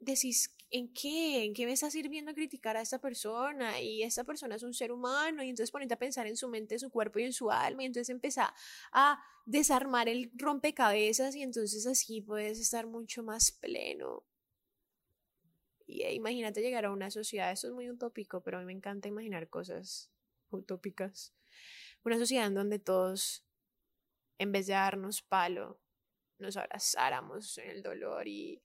decís, 0.00 0.53
¿en 0.70 0.92
qué? 0.92 1.44
¿En 1.44 1.54
qué 1.54 1.66
me 1.66 1.72
está 1.72 1.90
sirviendo 1.90 2.34
criticar 2.34 2.76
a 2.76 2.80
esta 2.80 3.00
persona? 3.00 3.80
Y 3.80 4.02
esta 4.02 4.24
persona 4.24 4.56
es 4.56 4.62
un 4.62 4.74
ser 4.74 4.92
humano, 4.92 5.42
y 5.42 5.48
entonces 5.48 5.70
ponete 5.70 5.94
a 5.94 5.98
pensar 5.98 6.26
en 6.26 6.36
su 6.36 6.48
mente, 6.48 6.78
su 6.78 6.90
cuerpo 6.90 7.18
y 7.18 7.24
en 7.24 7.32
su 7.32 7.50
alma, 7.50 7.82
y 7.82 7.86
entonces 7.86 8.10
empezar 8.10 8.52
a 8.92 9.22
desarmar 9.46 10.08
el 10.08 10.30
rompecabezas, 10.34 11.34
y 11.36 11.42
entonces 11.42 11.86
así 11.86 12.20
puedes 12.20 12.58
estar 12.58 12.86
mucho 12.86 13.22
más 13.22 13.52
pleno. 13.52 14.24
Y 15.86 16.02
eh, 16.02 16.14
imagínate 16.14 16.62
llegar 16.62 16.86
a 16.86 16.90
una 16.90 17.10
sociedad, 17.10 17.52
eso 17.52 17.68
es 17.68 17.74
muy 17.74 17.90
utópico, 17.90 18.42
pero 18.42 18.56
a 18.58 18.60
mí 18.60 18.66
me 18.66 18.72
encanta 18.72 19.08
imaginar 19.08 19.48
cosas 19.48 20.10
utópicas. 20.50 21.34
Una 22.04 22.18
sociedad 22.18 22.46
en 22.46 22.54
donde 22.54 22.78
todos, 22.78 23.44
en 24.38 24.52
vez 24.52 24.66
de 24.66 24.72
darnos 24.74 25.22
palo, 25.22 25.80
nos 26.38 26.56
abrazáramos 26.56 27.58
en 27.58 27.70
el 27.70 27.82
dolor 27.82 28.26
y 28.26 28.62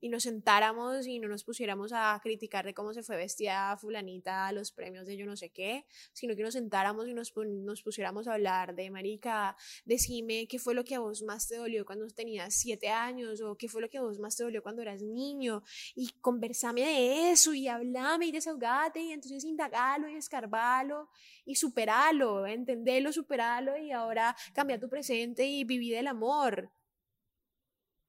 y 0.00 0.08
nos 0.08 0.22
sentáramos 0.22 1.06
y 1.06 1.18
no 1.18 1.28
nos 1.28 1.44
pusiéramos 1.44 1.92
a 1.92 2.18
criticar 2.22 2.64
de 2.64 2.74
cómo 2.74 2.94
se 2.94 3.02
fue 3.02 3.16
vestida 3.16 3.76
fulanita 3.76 4.46
a 4.46 4.52
los 4.52 4.72
premios 4.72 5.06
de 5.06 5.16
yo 5.16 5.26
no 5.26 5.36
sé 5.36 5.50
qué, 5.50 5.86
sino 6.12 6.34
que 6.34 6.42
nos 6.42 6.54
sentáramos 6.54 7.08
y 7.08 7.14
nos, 7.14 7.32
nos 7.36 7.82
pusiéramos 7.82 8.26
a 8.26 8.34
hablar 8.34 8.74
de, 8.74 8.90
marica, 8.90 9.56
decime 9.84 10.46
qué 10.48 10.58
fue 10.58 10.74
lo 10.74 10.84
que 10.84 10.94
a 10.94 11.00
vos 11.00 11.22
más 11.22 11.48
te 11.48 11.56
dolió 11.56 11.84
cuando 11.84 12.06
tenías 12.08 12.54
siete 12.54 12.88
años 12.88 13.40
o 13.42 13.56
qué 13.56 13.68
fue 13.68 13.82
lo 13.82 13.88
que 13.88 13.98
a 13.98 14.02
vos 14.02 14.18
más 14.18 14.36
te 14.36 14.44
dolió 14.44 14.62
cuando 14.62 14.82
eras 14.82 15.02
niño 15.02 15.62
y 15.94 16.10
conversame 16.20 16.82
de 16.82 17.30
eso 17.30 17.54
y 17.54 17.68
hablame 17.68 18.26
y 18.26 18.32
desahogate 18.32 19.00
y 19.00 19.12
entonces 19.12 19.44
indagalo 19.44 20.08
y 20.08 20.16
escarbalo 20.16 21.10
y 21.44 21.56
superalo, 21.56 22.46
entendelo, 22.46 23.12
superalo 23.12 23.76
y 23.76 23.92
ahora 23.92 24.36
cambia 24.54 24.78
tu 24.78 24.88
presente 24.88 25.46
y 25.46 25.64
viví 25.64 25.90
del 25.90 26.06
amor 26.06 26.70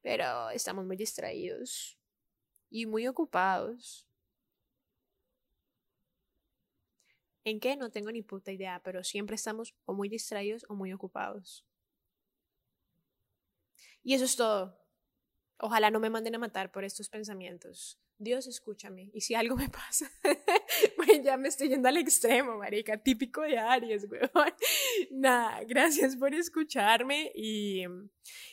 pero 0.02 0.50
estamos 0.50 0.86
muy 0.86 0.98
distraídos 0.98 1.98
y 2.70 2.86
muy 2.86 3.08
ocupados. 3.08 4.08
¿En 7.44 7.60
qué? 7.60 7.76
No 7.76 7.90
tengo 7.90 8.12
ni 8.12 8.22
puta 8.22 8.52
idea, 8.52 8.82
pero 8.84 9.04
siempre 9.04 9.36
estamos 9.36 9.76
o 9.86 9.94
muy 9.94 10.10
distraídos 10.10 10.66
o 10.70 10.76
muy 10.76 10.94
ocupados. 10.94 11.66
Y 14.04 14.14
eso 14.14 14.26
es 14.26 14.36
todo. 14.36 14.80
Ojalá 15.58 15.92
no 15.92 16.00
me 16.00 16.10
manden 16.10 16.36
a 16.36 16.40
matar 16.40 16.72
por 16.72 16.84
estos 16.84 17.10
pensamientos. 17.10 18.00
Dios, 18.22 18.46
escúchame. 18.46 19.10
Y 19.14 19.22
si 19.22 19.34
algo 19.34 19.56
me 19.56 19.68
pasa, 19.68 20.10
pues 20.96 21.24
ya 21.24 21.38
me 21.38 21.48
estoy 21.48 21.70
yendo 21.70 21.90
al 21.90 21.98
extremo, 21.98 22.56
marica, 22.56 22.96
típico 22.96 23.42
de 23.42 23.58
Aries, 23.58 24.06
weón. 24.10 24.30
Nada, 25.12 25.60
gracias 25.68 26.16
por 26.16 26.36
escucharme 26.36 27.32
y, 27.34 27.84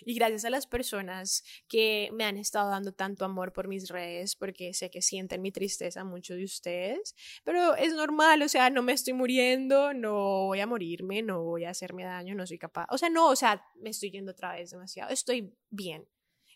y 0.06 0.14
gracias 0.14 0.46
a 0.46 0.50
las 0.50 0.66
personas 0.66 1.44
que 1.68 2.08
me 2.14 2.24
han 2.24 2.38
estado 2.38 2.70
dando 2.70 2.92
tanto 2.92 3.26
amor 3.26 3.52
por 3.52 3.68
mis 3.68 3.90
redes, 3.90 4.36
porque 4.36 4.72
sé 4.72 4.90
que 4.90 5.02
sienten 5.02 5.42
mi 5.42 5.52
tristeza 5.52 6.02
muchos 6.02 6.38
de 6.38 6.44
ustedes, 6.44 7.14
pero 7.44 7.74
es 7.76 7.92
normal, 7.92 8.40
o 8.40 8.48
sea, 8.48 8.70
no 8.70 8.82
me 8.82 8.94
estoy 8.94 9.12
muriendo, 9.12 9.92
no 9.92 10.46
voy 10.46 10.60
a 10.60 10.66
morirme, 10.66 11.20
no 11.20 11.42
voy 11.42 11.66
a 11.66 11.70
hacerme 11.70 12.04
daño, 12.04 12.34
no 12.34 12.46
soy 12.46 12.58
capaz. 12.58 12.86
O 12.88 12.96
sea, 12.96 13.10
no, 13.10 13.28
o 13.28 13.36
sea, 13.36 13.62
me 13.76 13.90
estoy 13.90 14.10
yendo 14.10 14.32
otra 14.32 14.54
vez 14.54 14.70
demasiado, 14.70 15.10
estoy 15.10 15.52
bien 15.68 16.08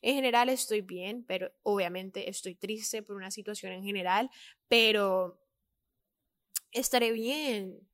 en 0.03 0.17
general 0.17 0.49
estoy 0.49 0.83
bien, 0.83 1.25
pero 1.25 1.53
obviamente 1.62 2.29
estoy 2.29 2.55
triste 2.57 3.03
por 3.03 3.17
una 3.17 3.31
situación 3.31 3.73
en 3.73 3.85
general, 3.85 4.31
pero 4.69 5.41
estaré 6.73 7.12
bien. 7.12 7.88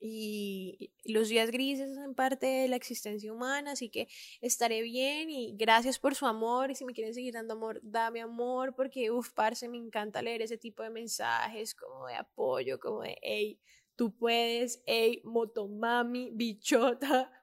Y 0.00 0.92
los 1.04 1.28
días 1.28 1.50
grises 1.50 1.96
son 1.96 2.14
parte 2.14 2.46
de 2.46 2.68
la 2.68 2.76
existencia 2.76 3.32
humana, 3.32 3.72
así 3.72 3.90
que 3.90 4.06
estaré 4.40 4.82
bien 4.82 5.28
y 5.28 5.56
gracias 5.56 5.98
por 5.98 6.14
su 6.14 6.26
amor. 6.26 6.70
Y 6.70 6.76
si 6.76 6.84
me 6.84 6.92
quieren 6.92 7.14
seguir 7.14 7.34
dando 7.34 7.54
amor, 7.54 7.80
dame 7.82 8.20
amor, 8.20 8.76
porque 8.76 9.10
uff, 9.10 9.32
parce, 9.32 9.68
me 9.68 9.76
encanta 9.76 10.22
leer 10.22 10.42
ese 10.42 10.56
tipo 10.56 10.84
de 10.84 10.90
mensajes 10.90 11.74
como 11.74 12.06
de 12.06 12.14
apoyo, 12.14 12.78
como 12.78 13.02
de 13.02 13.18
hey, 13.22 13.60
tú 13.96 14.16
puedes, 14.16 14.82
hey, 14.86 15.20
motomami, 15.24 16.30
bichota. 16.32 17.32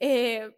Eh, 0.00 0.48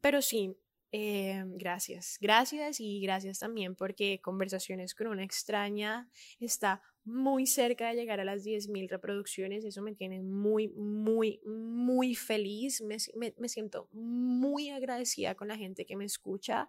pero 0.00 0.20
sí, 0.20 0.56
Eh, 0.92 1.42
gracias, 1.46 2.16
gracias 2.20 2.80
y 2.80 3.00
gracias 3.00 3.40
también 3.40 3.74
porque 3.74 4.20
Conversaciones 4.22 4.94
con 4.94 5.08
una 5.08 5.24
extraña 5.24 6.08
está 6.40 6.80
muy 7.04 7.46
cerca 7.46 7.88
de 7.88 7.94
llegar 7.94 8.18
a 8.18 8.24
las 8.24 8.44
10.000 8.44 8.88
reproducciones. 8.88 9.64
Eso 9.64 9.80
me 9.80 9.94
tiene 9.94 10.22
muy, 10.22 10.68
muy, 10.68 11.40
muy 11.44 12.14
feliz. 12.14 12.82
Me, 12.82 12.96
me, 13.14 13.32
me 13.38 13.48
siento 13.48 13.88
muy 13.92 14.70
agradecida 14.70 15.34
con 15.36 15.48
la 15.48 15.56
gente 15.56 15.86
que 15.86 15.96
me 15.96 16.04
escucha 16.04 16.68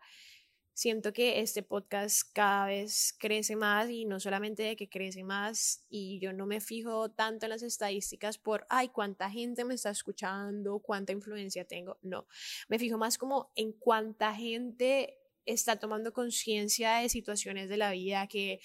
siento 0.77 1.11
que 1.11 1.39
este 1.39 1.63
podcast 1.63 2.21
cada 2.33 2.67
vez 2.67 3.15
crece 3.17 3.55
más 3.55 3.89
y 3.89 4.05
no 4.05 4.19
solamente 4.19 4.61
de 4.61 4.75
que 4.75 4.87
crece 4.87 5.23
más 5.23 5.83
y 5.89 6.19
yo 6.19 6.33
no 6.33 6.45
me 6.45 6.61
fijo 6.61 7.09
tanto 7.09 7.47
en 7.47 7.49
las 7.49 7.63
estadísticas 7.63 8.37
por, 8.37 8.67
ay, 8.69 8.89
cuánta 8.89 9.27
gente 9.27 9.65
me 9.65 9.73
está 9.73 9.89
escuchando, 9.89 10.77
cuánta 10.77 11.13
influencia 11.13 11.65
tengo, 11.65 11.97
no, 12.03 12.27
me 12.67 12.77
fijo 12.77 12.99
más 12.99 13.17
como 13.17 13.51
en 13.55 13.71
cuánta 13.71 14.35
gente 14.35 15.17
está 15.47 15.77
tomando 15.77 16.13
conciencia 16.13 16.97
de 16.97 17.09
situaciones 17.09 17.69
de 17.69 17.77
la 17.77 17.89
vida 17.89 18.27
que 18.27 18.59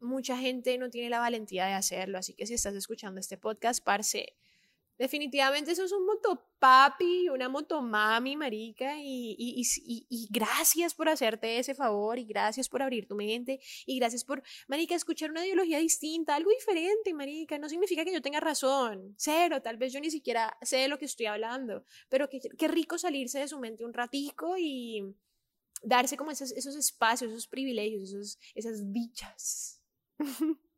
mucha 0.00 0.38
gente 0.38 0.78
no 0.78 0.88
tiene 0.88 1.10
la 1.10 1.18
valentía 1.18 1.66
de 1.66 1.74
hacerlo, 1.74 2.16
así 2.16 2.32
que 2.32 2.46
si 2.46 2.54
estás 2.54 2.74
escuchando 2.74 3.20
este 3.20 3.36
podcast, 3.36 3.84
parce, 3.84 4.38
Definitivamente 4.98 5.72
eso 5.72 5.84
es 5.84 5.92
un 5.92 6.06
motopapi, 6.06 7.28
una 7.28 7.48
motomami, 7.48 8.36
marica, 8.36 8.96
y, 8.98 9.34
y, 9.38 9.62
y, 9.84 10.06
y, 10.08 10.28
gracias 10.30 10.94
por 10.94 11.08
hacerte 11.08 11.58
ese 11.58 11.74
favor, 11.74 12.18
y 12.18 12.24
gracias 12.24 12.68
por 12.68 12.82
abrir 12.82 13.08
tu 13.08 13.14
mente, 13.14 13.58
y 13.86 13.98
gracias 13.98 14.24
por, 14.24 14.42
marica, 14.68 14.94
escuchar 14.94 15.30
una 15.30 15.44
ideología 15.44 15.78
distinta, 15.78 16.36
algo 16.36 16.50
diferente, 16.50 17.14
marica, 17.14 17.58
no 17.58 17.68
significa 17.68 18.04
que 18.04 18.12
yo 18.12 18.22
tenga 18.22 18.40
razón, 18.40 19.14
cero, 19.18 19.60
tal 19.62 19.76
vez 19.76 19.92
yo 19.92 20.00
ni 20.00 20.10
siquiera 20.10 20.56
sé 20.62 20.76
de 20.76 20.88
lo 20.88 20.98
que 20.98 21.06
estoy 21.06 21.26
hablando, 21.26 21.84
pero 22.08 22.28
qué, 22.28 22.40
qué 22.58 22.68
rico 22.68 22.98
salirse 22.98 23.40
de 23.40 23.48
su 23.48 23.58
mente 23.58 23.84
un 23.84 23.94
ratico 23.94 24.56
y 24.58 25.14
darse 25.82 26.16
como 26.16 26.30
esos, 26.30 26.52
esos 26.52 26.76
espacios, 26.76 27.30
esos 27.32 27.48
privilegios, 27.48 28.02
esos, 28.04 28.38
esas 28.54 28.92
dichas. 28.92 29.80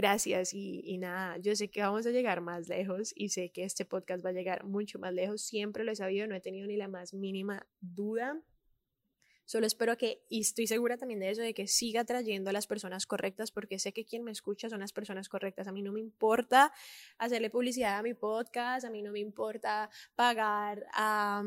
Gracias 0.00 0.54
y, 0.54 0.96
nada, 0.96 1.36
yo 1.36 1.54
sé 1.54 1.68
que 1.68 1.82
vamos 1.82 2.06
a 2.06 2.10
llegar 2.10 2.40
más 2.40 2.70
lejos 2.70 3.12
y 3.14 3.28
sé 3.28 3.50
que 3.50 3.64
este 3.64 3.84
podcast 3.84 4.24
va 4.24 4.30
a 4.30 4.32
llegar 4.32 4.64
mucho 4.64 4.98
más 4.98 5.12
lejos, 5.12 5.42
siempre 5.42 5.84
lo 5.84 5.92
he 5.92 5.94
sabido, 5.94 6.26
no 6.26 6.34
he 6.34 6.40
tenido 6.40 6.66
ni 6.66 6.78
la 6.78 6.88
más 6.88 7.12
mínima 7.12 7.66
duda. 7.82 8.40
Solo 9.44 9.66
espero 9.66 9.98
que, 9.98 10.24
y 10.30 10.40
estoy 10.40 10.66
segura 10.66 10.96
también 10.96 11.20
de 11.20 11.28
eso, 11.28 11.42
de 11.42 11.52
que 11.52 11.66
siga 11.66 12.02
trayendo 12.06 12.48
a 12.48 12.54
las 12.54 12.66
personas 12.66 13.04
correctas, 13.04 13.50
porque 13.50 13.78
sé 13.78 13.92
que 13.92 14.06
quien 14.06 14.24
me 14.24 14.30
escucha 14.30 14.70
son 14.70 14.80
las 14.80 14.94
personas 14.94 15.28
correctas. 15.28 15.68
A 15.68 15.72
mí 15.72 15.82
no 15.82 15.92
me 15.92 16.00
importa 16.00 16.72
hacerle 17.18 17.50
publicidad 17.50 17.98
a 17.98 18.02
mi 18.02 18.14
podcast, 18.14 18.86
a 18.86 18.90
mí 18.90 19.02
no 19.02 19.12
me 19.12 19.20
importa 19.20 19.90
pagar 20.14 20.86
a 20.94 21.42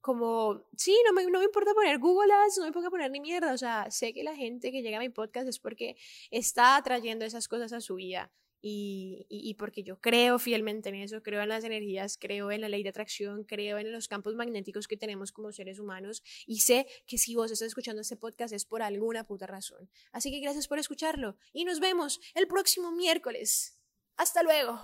como, 0.00 0.64
sí, 0.76 0.96
no 1.06 1.12
me, 1.12 1.24
no 1.30 1.38
me 1.38 1.44
importa 1.44 1.74
poner 1.74 1.98
Google 1.98 2.32
Ads, 2.32 2.58
no 2.58 2.64
me 2.64 2.68
importa 2.68 2.90
poner 2.90 3.10
ni 3.10 3.20
mierda, 3.20 3.52
o 3.52 3.58
sea, 3.58 3.90
sé 3.90 4.12
que 4.12 4.22
la 4.22 4.34
gente 4.34 4.70
que 4.70 4.82
llega 4.82 4.98
a 4.98 5.00
mi 5.00 5.08
podcast 5.08 5.48
es 5.48 5.58
porque 5.58 5.96
está 6.30 6.76
atrayendo 6.76 7.24
esas 7.24 7.48
cosas 7.48 7.72
a 7.72 7.80
su 7.80 7.96
vida 7.96 8.32
y, 8.60 9.26
y, 9.28 9.54
porque 9.54 9.82
yo 9.84 10.00
creo 10.00 10.38
fielmente 10.38 10.88
en 10.88 10.96
eso, 10.96 11.22
creo 11.22 11.42
en 11.42 11.48
las 11.48 11.62
energías, 11.62 12.18
creo 12.18 12.50
en 12.50 12.60
la 12.60 12.68
ley 12.68 12.82
de 12.82 12.88
atracción, 12.88 13.44
creo 13.44 13.78
en 13.78 13.92
los 13.92 14.08
campos 14.08 14.34
magnéticos 14.34 14.88
que 14.88 14.96
tenemos 14.96 15.30
como 15.30 15.52
seres 15.52 15.78
humanos 15.78 16.22
y 16.46 16.60
sé 16.60 16.86
que 17.06 17.18
si 17.18 17.36
vos 17.36 17.52
estás 17.52 17.68
escuchando 17.68 18.02
este 18.02 18.16
podcast 18.16 18.52
es 18.52 18.64
por 18.64 18.82
alguna 18.82 19.24
puta 19.24 19.46
razón. 19.46 19.88
Así 20.10 20.30
que 20.30 20.40
gracias 20.40 20.66
por 20.66 20.78
escucharlo 20.78 21.36
y 21.52 21.64
nos 21.64 21.78
vemos 21.78 22.20
el 22.34 22.48
próximo 22.48 22.90
miércoles. 22.90 23.78
Hasta 24.16 24.42
luego. 24.42 24.80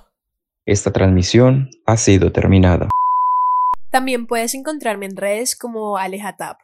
Esta 0.66 0.92
transmisión 0.92 1.70
ha 1.84 1.96
sido 1.96 2.30
terminada. 2.30 2.88
También 3.94 4.26
puedes 4.26 4.54
encontrarme 4.54 5.06
en 5.06 5.16
redes 5.16 5.54
como 5.54 5.98
Alejatap. 5.98 6.58